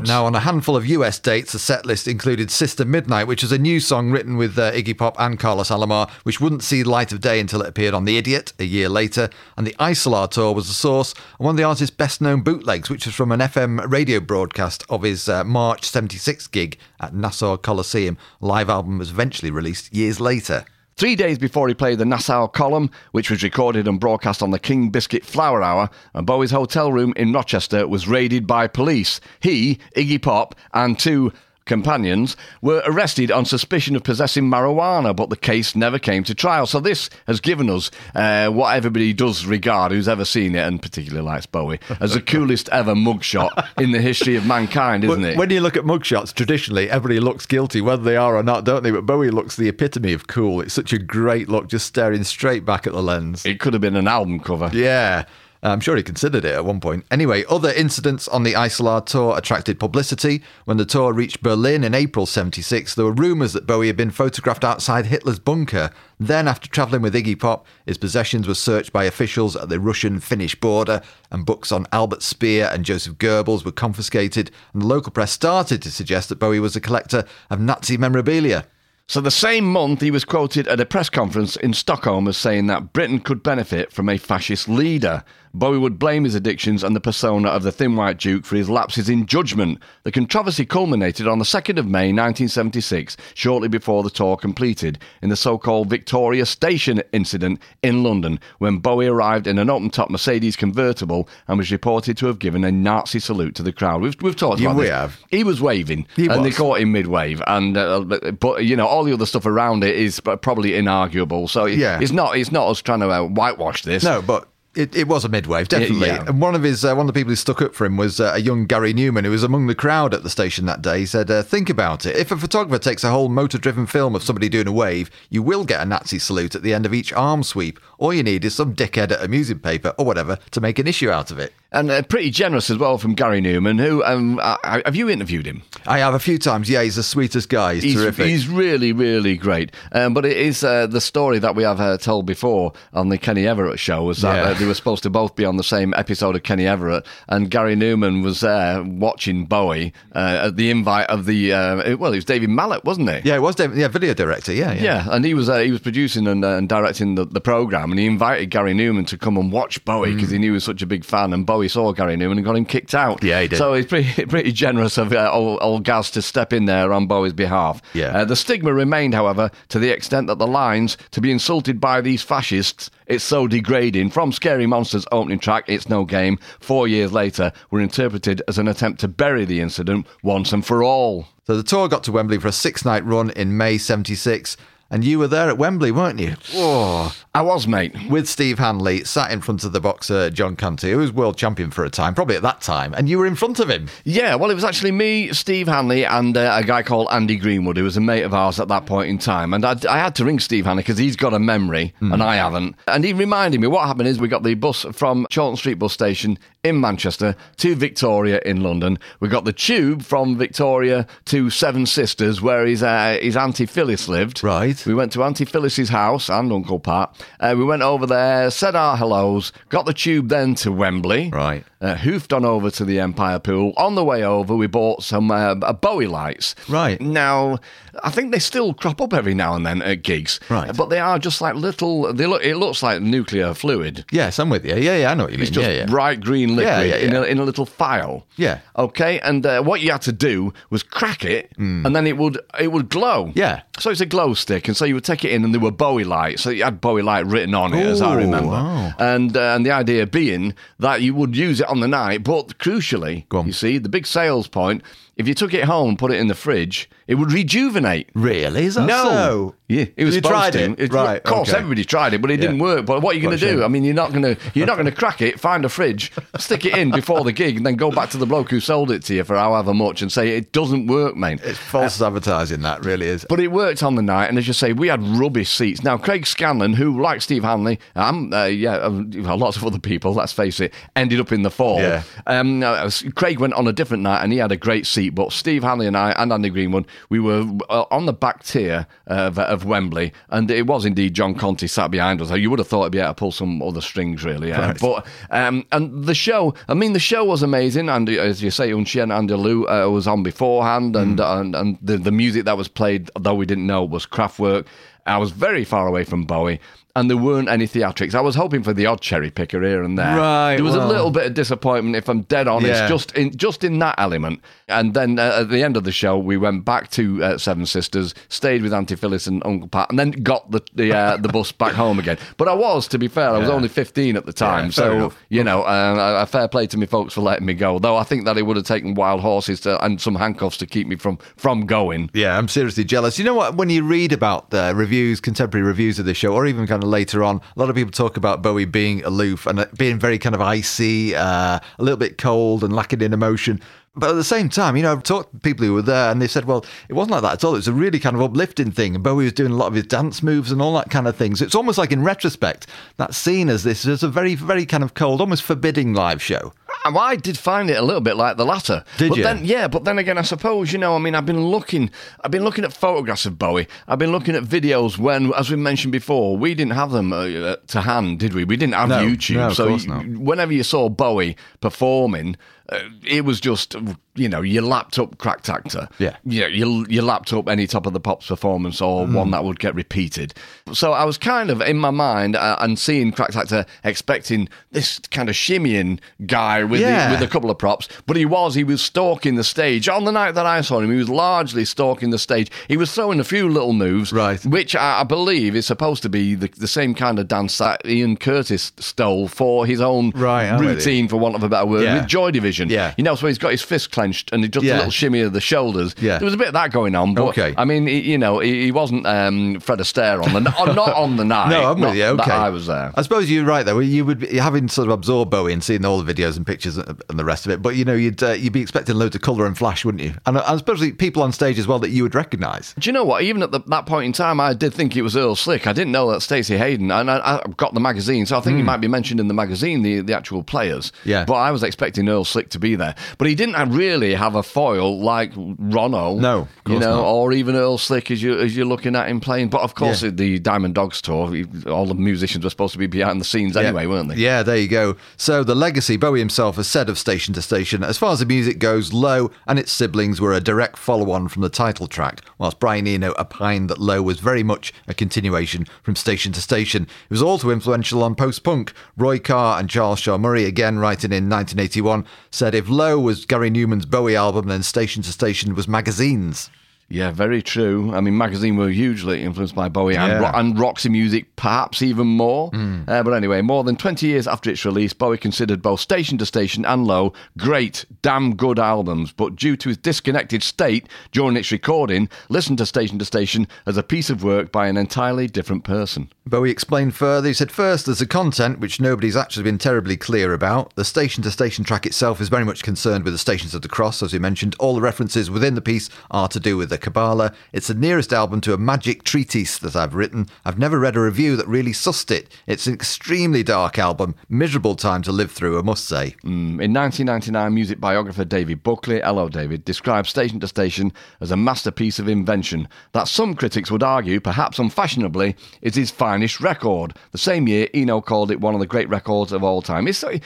[0.00, 3.52] Now, on a handful of US dates, the set list included Sister Midnight, which was
[3.52, 6.90] a new song written with uh, Iggy Pop and Carlos Alomar, which wouldn't see the
[6.90, 9.28] light of day until it appeared on The Idiot a year later.
[9.56, 12.88] And the Isolar tour was the source, and one of the artist's best known bootlegs,
[12.90, 17.56] which was from an FM radio broadcast of his uh, March 76 gig at Nassau
[17.56, 18.16] Coliseum.
[18.40, 20.64] Live album was eventually released years later.
[20.96, 24.58] Three days before he played the Nassau Column, which was recorded and broadcast on the
[24.58, 29.20] King Biscuit Flower Hour, and Bowie's hotel room in Rochester was raided by police.
[29.40, 31.32] He, Iggy Pop, and two
[31.64, 36.66] companions were arrested on suspicion of possessing marijuana, but the case never came to trial.
[36.66, 40.80] So this has given us uh, what everybody does regard, who's ever seen it, and
[40.80, 45.36] particularly likes Bowie, as the coolest ever mugshot in the history of mankind, isn't it?
[45.36, 48.82] When you look at mugshots, traditionally everybody looks guilty, whether they are or not, don't
[48.82, 48.90] they?
[48.90, 50.60] But Bowie looks the epitome of cool.
[50.60, 53.44] It's such a great look, just staring straight back at the lens.
[53.46, 54.70] it could have been an album cover.
[54.72, 55.24] Yeah.
[55.64, 57.06] Uh, I'm sure he considered it at one point.
[57.08, 60.42] Anyway, other incidents on the Isolar tour attracted publicity.
[60.64, 64.10] When the tour reached Berlin in April 76, there were rumours that Bowie had been
[64.10, 65.92] photographed outside Hitler's bunker.
[66.18, 70.18] Then, after travelling with Iggy Pop, his possessions were searched by officials at the Russian
[70.18, 71.00] Finnish border,
[71.30, 74.50] and books on Albert Speer and Joseph Goebbels were confiscated.
[74.72, 78.66] And the local press started to suggest that Bowie was a collector of Nazi memorabilia.
[79.08, 82.66] So the same month, he was quoted at a press conference in Stockholm as saying
[82.68, 85.22] that Britain could benefit from a fascist leader.
[85.54, 88.70] Bowie would blame his addictions and the persona of the Thin White Duke for his
[88.70, 89.78] lapses in judgment.
[90.04, 95.28] The controversy culminated on the 2nd of May 1976, shortly before the tour completed, in
[95.28, 101.28] the so-called Victoria Station incident in London, when Bowie arrived in an open-top Mercedes convertible
[101.48, 104.00] and was reported to have given a Nazi salute to the crowd.
[104.02, 104.92] We've, we've talked Yeah, about we this.
[104.92, 105.20] have.
[105.28, 109.04] He was waving, He and they caught him mid-wave, and uh, but you know all
[109.04, 111.48] the other stuff around it is probably inarguable.
[111.48, 111.98] So Yeah.
[112.00, 114.02] it's not it's not us trying to uh, whitewash this.
[114.02, 116.08] No, but it, it was a midwave, definitely.
[116.08, 116.24] yeah.
[116.26, 118.20] And one of his uh, one of the people who stuck up for him was
[118.20, 121.00] uh, a young Gary Numan, who was among the crowd at the station that day.
[121.00, 122.16] He said, uh, "Think about it.
[122.16, 125.64] If a photographer takes a whole motor-driven film of somebody doing a wave, you will
[125.64, 127.78] get a Nazi salute at the end of each arm sweep.
[127.98, 130.86] All you need is some dickhead at a music paper or whatever to make an
[130.86, 133.80] issue out of it." And uh, pretty generous as well from Gary Numan.
[133.80, 135.62] Who um, have you interviewed him?
[135.86, 136.68] I have a few times.
[136.68, 137.74] Yeah, he's the sweetest guy.
[137.74, 138.26] He's, He's, terrific.
[138.26, 139.72] he's really, really great.
[139.90, 143.16] Um, but it is uh, the story that we have uh, told before on the
[143.16, 144.50] Kenny Everett show was that Yeah.
[144.50, 147.50] uh, they were supposed to both be on the same episode of Kenny Everett, and
[147.50, 152.16] Gary Numan was there watching Bowie uh, at the invite of the uh, well, it
[152.16, 153.24] was David Mallet, wasn't it?
[153.24, 154.52] yeah, it was David, yeah, video director.
[154.52, 154.82] Yeah, yeah.
[154.82, 157.90] Yeah, and he was uh, he was producing and, uh, and directing the, the program,
[157.90, 160.64] and he invited Gary Numan to come and watch Bowie because he knew he was
[160.64, 163.22] such a big fan, and Bowie saw Gary Numan and got him kicked out.
[163.22, 163.56] Yeah, he did.
[163.56, 167.06] So he's pretty pretty generous of uh, old, old Gaz to step in there on
[167.06, 167.82] Bowie's behalf.
[167.94, 168.18] Yeah.
[168.18, 172.00] Uh, the stigma remained, however, to the extent that the lines "to be insulted by
[172.00, 174.10] these fascists." It's so degrading.
[174.10, 178.68] From Scary Monsters' opening track, It's No Game, four years later, were interpreted as an
[178.68, 181.26] attempt to bury the incident once and for all.
[181.46, 184.56] So the tour got to Wembley for a six-night run in May '76,
[184.92, 186.36] and you were there at Wembley, weren't you?
[186.54, 187.16] Oh.
[187.34, 187.94] I was, mate.
[188.10, 191.70] with Steve Hanley, sat in front of the boxer John Conteh, who was world champion
[191.70, 193.88] for a time, probably at that time, and you were in front of him.
[194.04, 197.78] Yeah, well, it was actually me, Steve Hanley, and uh, a guy called Andy Greenwood,
[197.78, 199.54] who was a mate of ours at that point in time.
[199.54, 202.36] And I, I had to ring Steve Hanley because he's got a memory, and I
[202.36, 202.76] haven't.
[202.86, 205.94] And he reminded me what happened is we got the bus from Chorlton Street bus
[205.94, 208.96] station in Manchester to Victoria in London.
[209.18, 214.06] We got the tube from Victoria to Seven Sisters, where his, uh, his Auntie Phyllis
[214.06, 214.44] lived.
[214.44, 214.84] Right.
[214.86, 217.20] We went to Auntie Phyllis's house and Uncle Pat.
[217.40, 221.30] Uh, we went over there, said our hellos, got the tube then to Wembley.
[221.30, 221.64] Right.
[221.80, 223.72] Uh, hoofed on over to the Empire Pool.
[223.76, 226.54] On the way over, we bought some uh, uh, Bowie lights.
[226.68, 227.00] Right.
[227.00, 227.58] Now,
[228.02, 230.40] I think they still crop up every now and then at gigs.
[230.48, 230.74] Right.
[230.76, 232.12] But they are just like little.
[232.12, 232.42] They look.
[232.42, 234.04] It looks like nuclear fluid.
[234.10, 234.74] Yes, I'm with you.
[234.76, 235.46] Yeah, yeah, I know what you mean.
[235.46, 235.86] It's just yeah, yeah.
[235.86, 238.26] bright green liquid Yeah, yeah, In, a, in a little phial.
[238.36, 238.60] Yeah.
[238.76, 242.38] Okay, and uh, what you had to do was crack it, and then it would
[242.58, 243.32] it would glow.
[243.34, 243.62] Yeah.
[243.78, 245.70] So it's a glow stick, and so you would take it in, and there were
[245.70, 246.42] Bowie lights.
[246.42, 248.48] So you had Bowie light written on it, as I remember.
[248.50, 248.92] wow.
[248.98, 252.58] And uh, and the idea being that you would use it on the night, but
[252.58, 254.82] crucially, you see, the big sales point.
[255.22, 258.10] If you took it home and put it in the fridge, it would rejuvenate.
[258.14, 258.64] Really?
[258.64, 259.04] Is that no.
[259.04, 259.54] so?
[259.72, 260.82] Yeah, it was You supposed tried to.
[260.82, 260.92] it?
[260.92, 261.58] Right, Of course, okay.
[261.58, 262.84] everybody tried it, but it didn't work.
[262.86, 263.56] But what are you going to do?
[263.56, 263.64] shame.
[263.64, 265.40] I mean, you're not going to you're not going to crack it.
[265.40, 268.26] Find a fridge, stick it in before the gig, and then go back to the
[268.26, 271.40] bloke who sold it to you for however much and say it doesn't work, mate.
[271.42, 273.24] It's false advertising, that really is.
[273.28, 275.82] But it worked on the night, and as you say, we had rubbish seats.
[275.82, 278.90] Now, Craig Scanlon, who, like Steve Hanley, um, uh, yeah, uh,
[279.36, 281.80] lots of other people, let's face it, ended up in the fall.
[281.80, 282.02] Yeah.
[282.26, 285.10] Um, uh, Craig went on a different night, and he had a great seat.
[285.10, 288.86] But Steve Hanley and I, and Andy Greenwood, we were uh, on the back tier
[289.06, 292.30] of, of Wembley, and it was indeed John Conteh sat behind us.
[292.30, 294.52] You would have thought he'd be able to pull some other strings, really.
[294.52, 294.78] uh, Right.
[294.80, 298.50] But um, and the show, I mean, the show was amazing, and uh, as you
[298.50, 301.40] say, Un Chien Andalou uh, was on beforehand, and Mm.
[301.40, 304.66] and, and the, the music that was played, though we didn't know, was Kraftwerk.
[305.04, 306.60] I was very far away from Bowie.
[306.94, 308.14] And there weren't any theatrics.
[308.14, 310.14] I was hoping for the odd cherry picker here and there.
[310.14, 310.86] Right, There was well.
[310.86, 312.86] a little bit of disappointment, if I'm dead honest, Yeah.
[312.88, 314.42] just in just in that element.
[314.68, 317.64] And then uh, at the end of the show, we went back to uh, Seven
[317.64, 321.28] Sisters, stayed with Auntie Phyllis and Uncle Pat, and then got the the, uh, the
[321.30, 322.18] bus back home again.
[322.36, 323.54] But I was, to be fair, I was Yeah.
[323.54, 325.18] only 15 at the time, Yeah, so enough.
[325.30, 327.78] you know, uh, a fair play to me folks for letting me go.
[327.78, 330.66] Though I think that it would have taken wild horses to, and some handcuffs to
[330.66, 332.10] keep me from from going.
[332.12, 333.18] Yeah, I'm seriously jealous.
[333.18, 333.54] You know what?
[333.56, 336.81] When you read about the reviews, contemporary reviews of the show, or even kind of
[336.90, 340.34] later on, a lot of people talk about Bowie being aloof and being very kind
[340.34, 343.60] of icy, uh, a little bit cold and lacking in emotion.
[343.94, 346.20] But at the same time, you know, I've talked to people who were there and
[346.20, 347.52] they said, well, it wasn't like that at all.
[347.52, 348.94] It was a really kind of uplifting thing.
[348.94, 351.14] And Bowie was doing a lot of his dance moves and all that kind of
[351.14, 351.36] thing.
[351.36, 352.66] So it's almost like in retrospect,
[352.96, 356.54] that's seen as this as a very, very kind of cold, almost forbidding live show.
[356.84, 358.84] Well, I did find it a little bit like the latter.
[358.98, 359.22] Did but you?
[359.24, 360.94] Then, yeah, but then again, I suppose you know.
[360.96, 361.90] I mean, I've been looking.
[362.22, 363.68] I've been looking at photographs of Bowie.
[363.86, 367.56] I've been looking at videos when, as we mentioned before, we didn't have them uh,
[367.68, 368.44] to hand, did we?
[368.44, 370.06] We didn't have No, YouTube, no, of so course you- not.
[370.20, 372.36] whenever you saw Bowie performing.
[372.68, 373.74] Uh, it was just,
[374.14, 375.88] you know, you lapped up Cracked Actor.
[375.98, 376.16] Yeah.
[376.24, 379.14] You, know, you, you lapped up any Top of the Pops performance or Mm.
[379.14, 380.34] one that would get repeated.
[380.72, 384.98] So I was kind of in my mind uh, and seeing Cracked Actor expecting this
[385.10, 387.08] kind of shimmying guy with, Yeah.
[387.08, 389.88] the, with a couple of props, but he was, he was stalking the stage.
[389.88, 392.50] On the night that I saw him, he was largely stalking the stage.
[392.68, 394.44] He was throwing a few little moves, Right.
[394.44, 397.80] which I, I believe is supposed to be the, the same kind of dance that
[397.86, 400.74] Ian Curtis stole for his own Right, I'm with you.
[400.74, 401.94] routine, for want of a better word, Yeah.
[402.00, 402.68] with Joy Division.
[402.68, 402.92] Yeah.
[402.96, 404.74] You know, so he's got his fist clenched and he just Yeah.
[404.74, 405.94] a little shimmy of the shoulders.
[406.00, 406.18] Yeah.
[406.18, 407.54] There was a bit of that going on, but Okay.
[407.56, 411.16] I mean, he, you know, he, he wasn't um, Fred Astaire on the not on
[411.16, 411.48] the night.
[411.50, 412.04] No, I'm not with you.
[412.04, 412.92] Okay, I was there.
[412.94, 413.78] I suppose you're right though.
[413.78, 416.76] You would be, having sort of absorbed Bowie and seeing all the videos and pictures
[416.78, 417.62] and the rest of it.
[417.62, 420.14] But you know, you'd uh, you'd be expecting loads of colour and flash, wouldn't you?
[420.26, 422.74] And, and especially people on stage as well that you would recognise.
[422.78, 423.22] Do you know what?
[423.22, 425.66] Even at the, that point in time, I did think it was Earl Slick.
[425.66, 428.56] I didn't know that Stacey Heydon, and I, I got the magazine, so I think
[428.56, 430.92] he might be mentioned in the magazine, the, the actual players.
[431.04, 431.08] Hmm.
[431.08, 431.24] Yeah.
[431.24, 432.94] But I was expecting Earl Slick to be there.
[433.18, 436.18] But he didn't really have a foil like Ronno.
[436.18, 437.04] No, you know, not.
[437.04, 439.48] or even Earl Slick as you as you're looking at him playing.
[439.48, 440.10] But of course, Yeah.
[440.10, 441.32] the Diamond Dogs tour,
[441.68, 443.88] all the musicians were supposed to be behind the scenes anyway, yeah.
[443.88, 444.16] weren't they?
[444.16, 444.96] Yeah, there you go.
[445.16, 448.26] So the legacy Bowie himself has said of Station to Station, as far as the
[448.26, 452.58] music goes, Low and its siblings were a direct follow-on from the title track, whilst
[452.58, 456.82] Brian Eno opined that Low was very much a continuation from Station to Station.
[456.84, 458.72] It was also influential on post-punk.
[458.96, 463.50] Roy Carr and Charles Shaar Murray, again writing in 1981, said if Low was Gary
[463.50, 466.50] Numan's Bowie album, then Station to Station was Magazine's.
[466.88, 467.94] Yeah, very true.
[467.94, 470.18] I mean, magazine were hugely influenced by Bowie and, Yeah.
[470.18, 472.50] ro- and Roxy music, perhaps even more.
[472.50, 472.82] Hmm.
[472.86, 476.26] Uh, but anyway, more than 20 years after its release, Bowie considered both Station to
[476.26, 479.10] Station and Low great, damn good albums.
[479.10, 483.78] But due to his disconnected state during its recording, listen to Station to Station as
[483.78, 486.10] a piece of work by an entirely different person.
[486.24, 487.28] Bowie explained further.
[487.28, 490.74] He said, First, there's the content, which nobody's actually been terribly clear about.
[490.76, 493.68] The station to station track itself is very much concerned with the Stations of the
[493.68, 494.54] Cross, as we mentioned.
[494.60, 497.32] All the references within the piece are to do with the Kabbalah.
[497.52, 500.28] It's the nearest album to a magic treatise that I've written.
[500.44, 502.32] I've never read a review that really sussed it.
[502.46, 506.14] It's an extremely dark album, miserable time to live through, I must say.
[506.24, 511.36] Mm, In 1999, music biographer David Buckley, hello David, described Station to Station as a
[511.36, 516.94] masterpiece of invention that some critics would argue, perhaps unfashionably, is his finest record.
[517.12, 519.88] The same year, Eno called it one of the great records of all time.
[519.88, 520.18] It's, uh,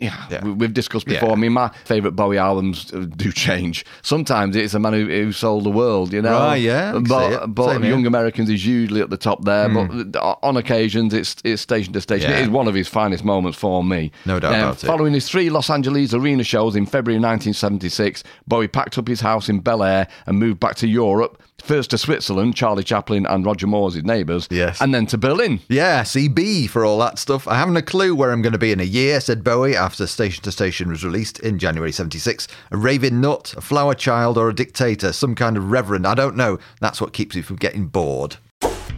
[0.00, 0.44] yeah, Yeah.
[0.44, 1.28] we- we've discussed before.
[1.30, 1.34] Yeah.
[1.34, 3.84] I mean, my favourite Bowie albums uh, do change.
[4.02, 6.32] Sometimes it's a man who, who sold the world, you know.
[6.38, 7.90] Right, yeah, I can see But, but here.
[7.90, 9.68] Young Americans is usually at the top there.
[9.68, 12.30] But uh, on occasions, it's it's Station to Station.
[12.30, 12.38] Yeah.
[12.38, 14.10] It is one of his finest moments for me.
[14.26, 14.86] No doubt Um, about it.
[14.86, 19.48] Following his three Los Angeles arena shows in February 1976, Bowie packed up his house
[19.48, 21.42] in Bel Air and moved back to Europe.
[21.62, 24.48] First to Switzerland, Charlie Chaplin and Roger Moore's his neighbours.
[24.50, 24.80] Yes.
[24.80, 25.60] And then to Berlin.
[25.68, 27.46] Yeah, CB for all that stuff.
[27.46, 30.06] I haven't a clue where I'm going to be in a year, said Bowie after
[30.06, 32.48] Station to Station was released in January 76.
[32.70, 36.06] A raving nut, a flower child, or a dictator, some kind of reverend.
[36.06, 36.58] I don't know.
[36.80, 38.36] That's what keeps me from getting bored.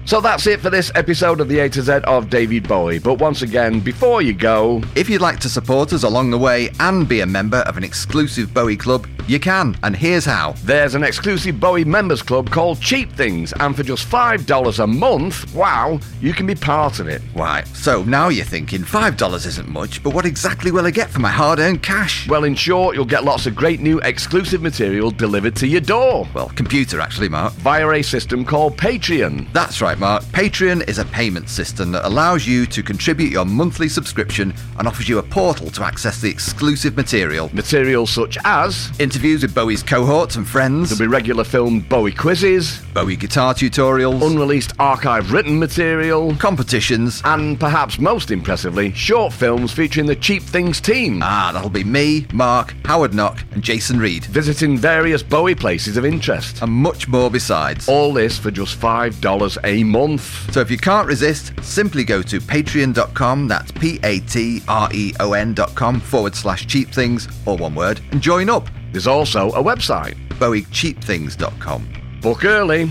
[0.07, 2.99] So that's it for this episode of the A to Z of David Bowie.
[2.99, 6.71] But once again, before you go, If you'd like to support us along the way
[6.81, 10.55] and be a member of an exclusive Bowie club, you can, and here's how.
[10.65, 15.55] there's an exclusive Bowie members club called Cheap Things, and for just $5 a month,
[15.55, 17.23] wow, you can be part of it.
[17.37, 21.21] Right, so now you're thinking $5 isn't much, but what exactly will I get for
[21.21, 22.29] my hard earned cash?
[22.29, 26.27] Well, in short, you'll get lots of great new exclusive material delivered to your door
[26.35, 27.53] Well, computer actually, Mark.
[27.55, 29.47] via a system called Patreon.
[29.53, 30.23] That's right, Mark.
[30.25, 35.09] Patreon is a payment system that allows you to contribute your monthly subscription and offers
[35.09, 37.51] you a portal to access the exclusive material.
[37.55, 42.81] Material such as Interviews with Bowie's cohorts and friends, there'll be regular film Bowie quizzes,
[42.95, 47.21] Bowie guitar tutorials, unreleased archive written material, competitions.
[47.25, 51.21] and perhaps most impressively, short films featuring the Cheap Things team.
[51.23, 56.05] Ah, that'll be me, Mark, Howard Knock, and Jason Reed, Visiting various Bowie places of
[56.05, 56.63] interest.
[56.63, 57.89] and much more besides.
[57.89, 60.53] All this for just $5 a month.
[60.53, 65.13] So if you can't resist, simply go to patreon.com, that's P A T R E
[65.21, 68.69] O N.com forward slash cheap things, or one word, and join up.
[68.93, 70.17] There's also a website.
[70.39, 72.21] BowieCheapThings.com.
[72.21, 72.91] Book early.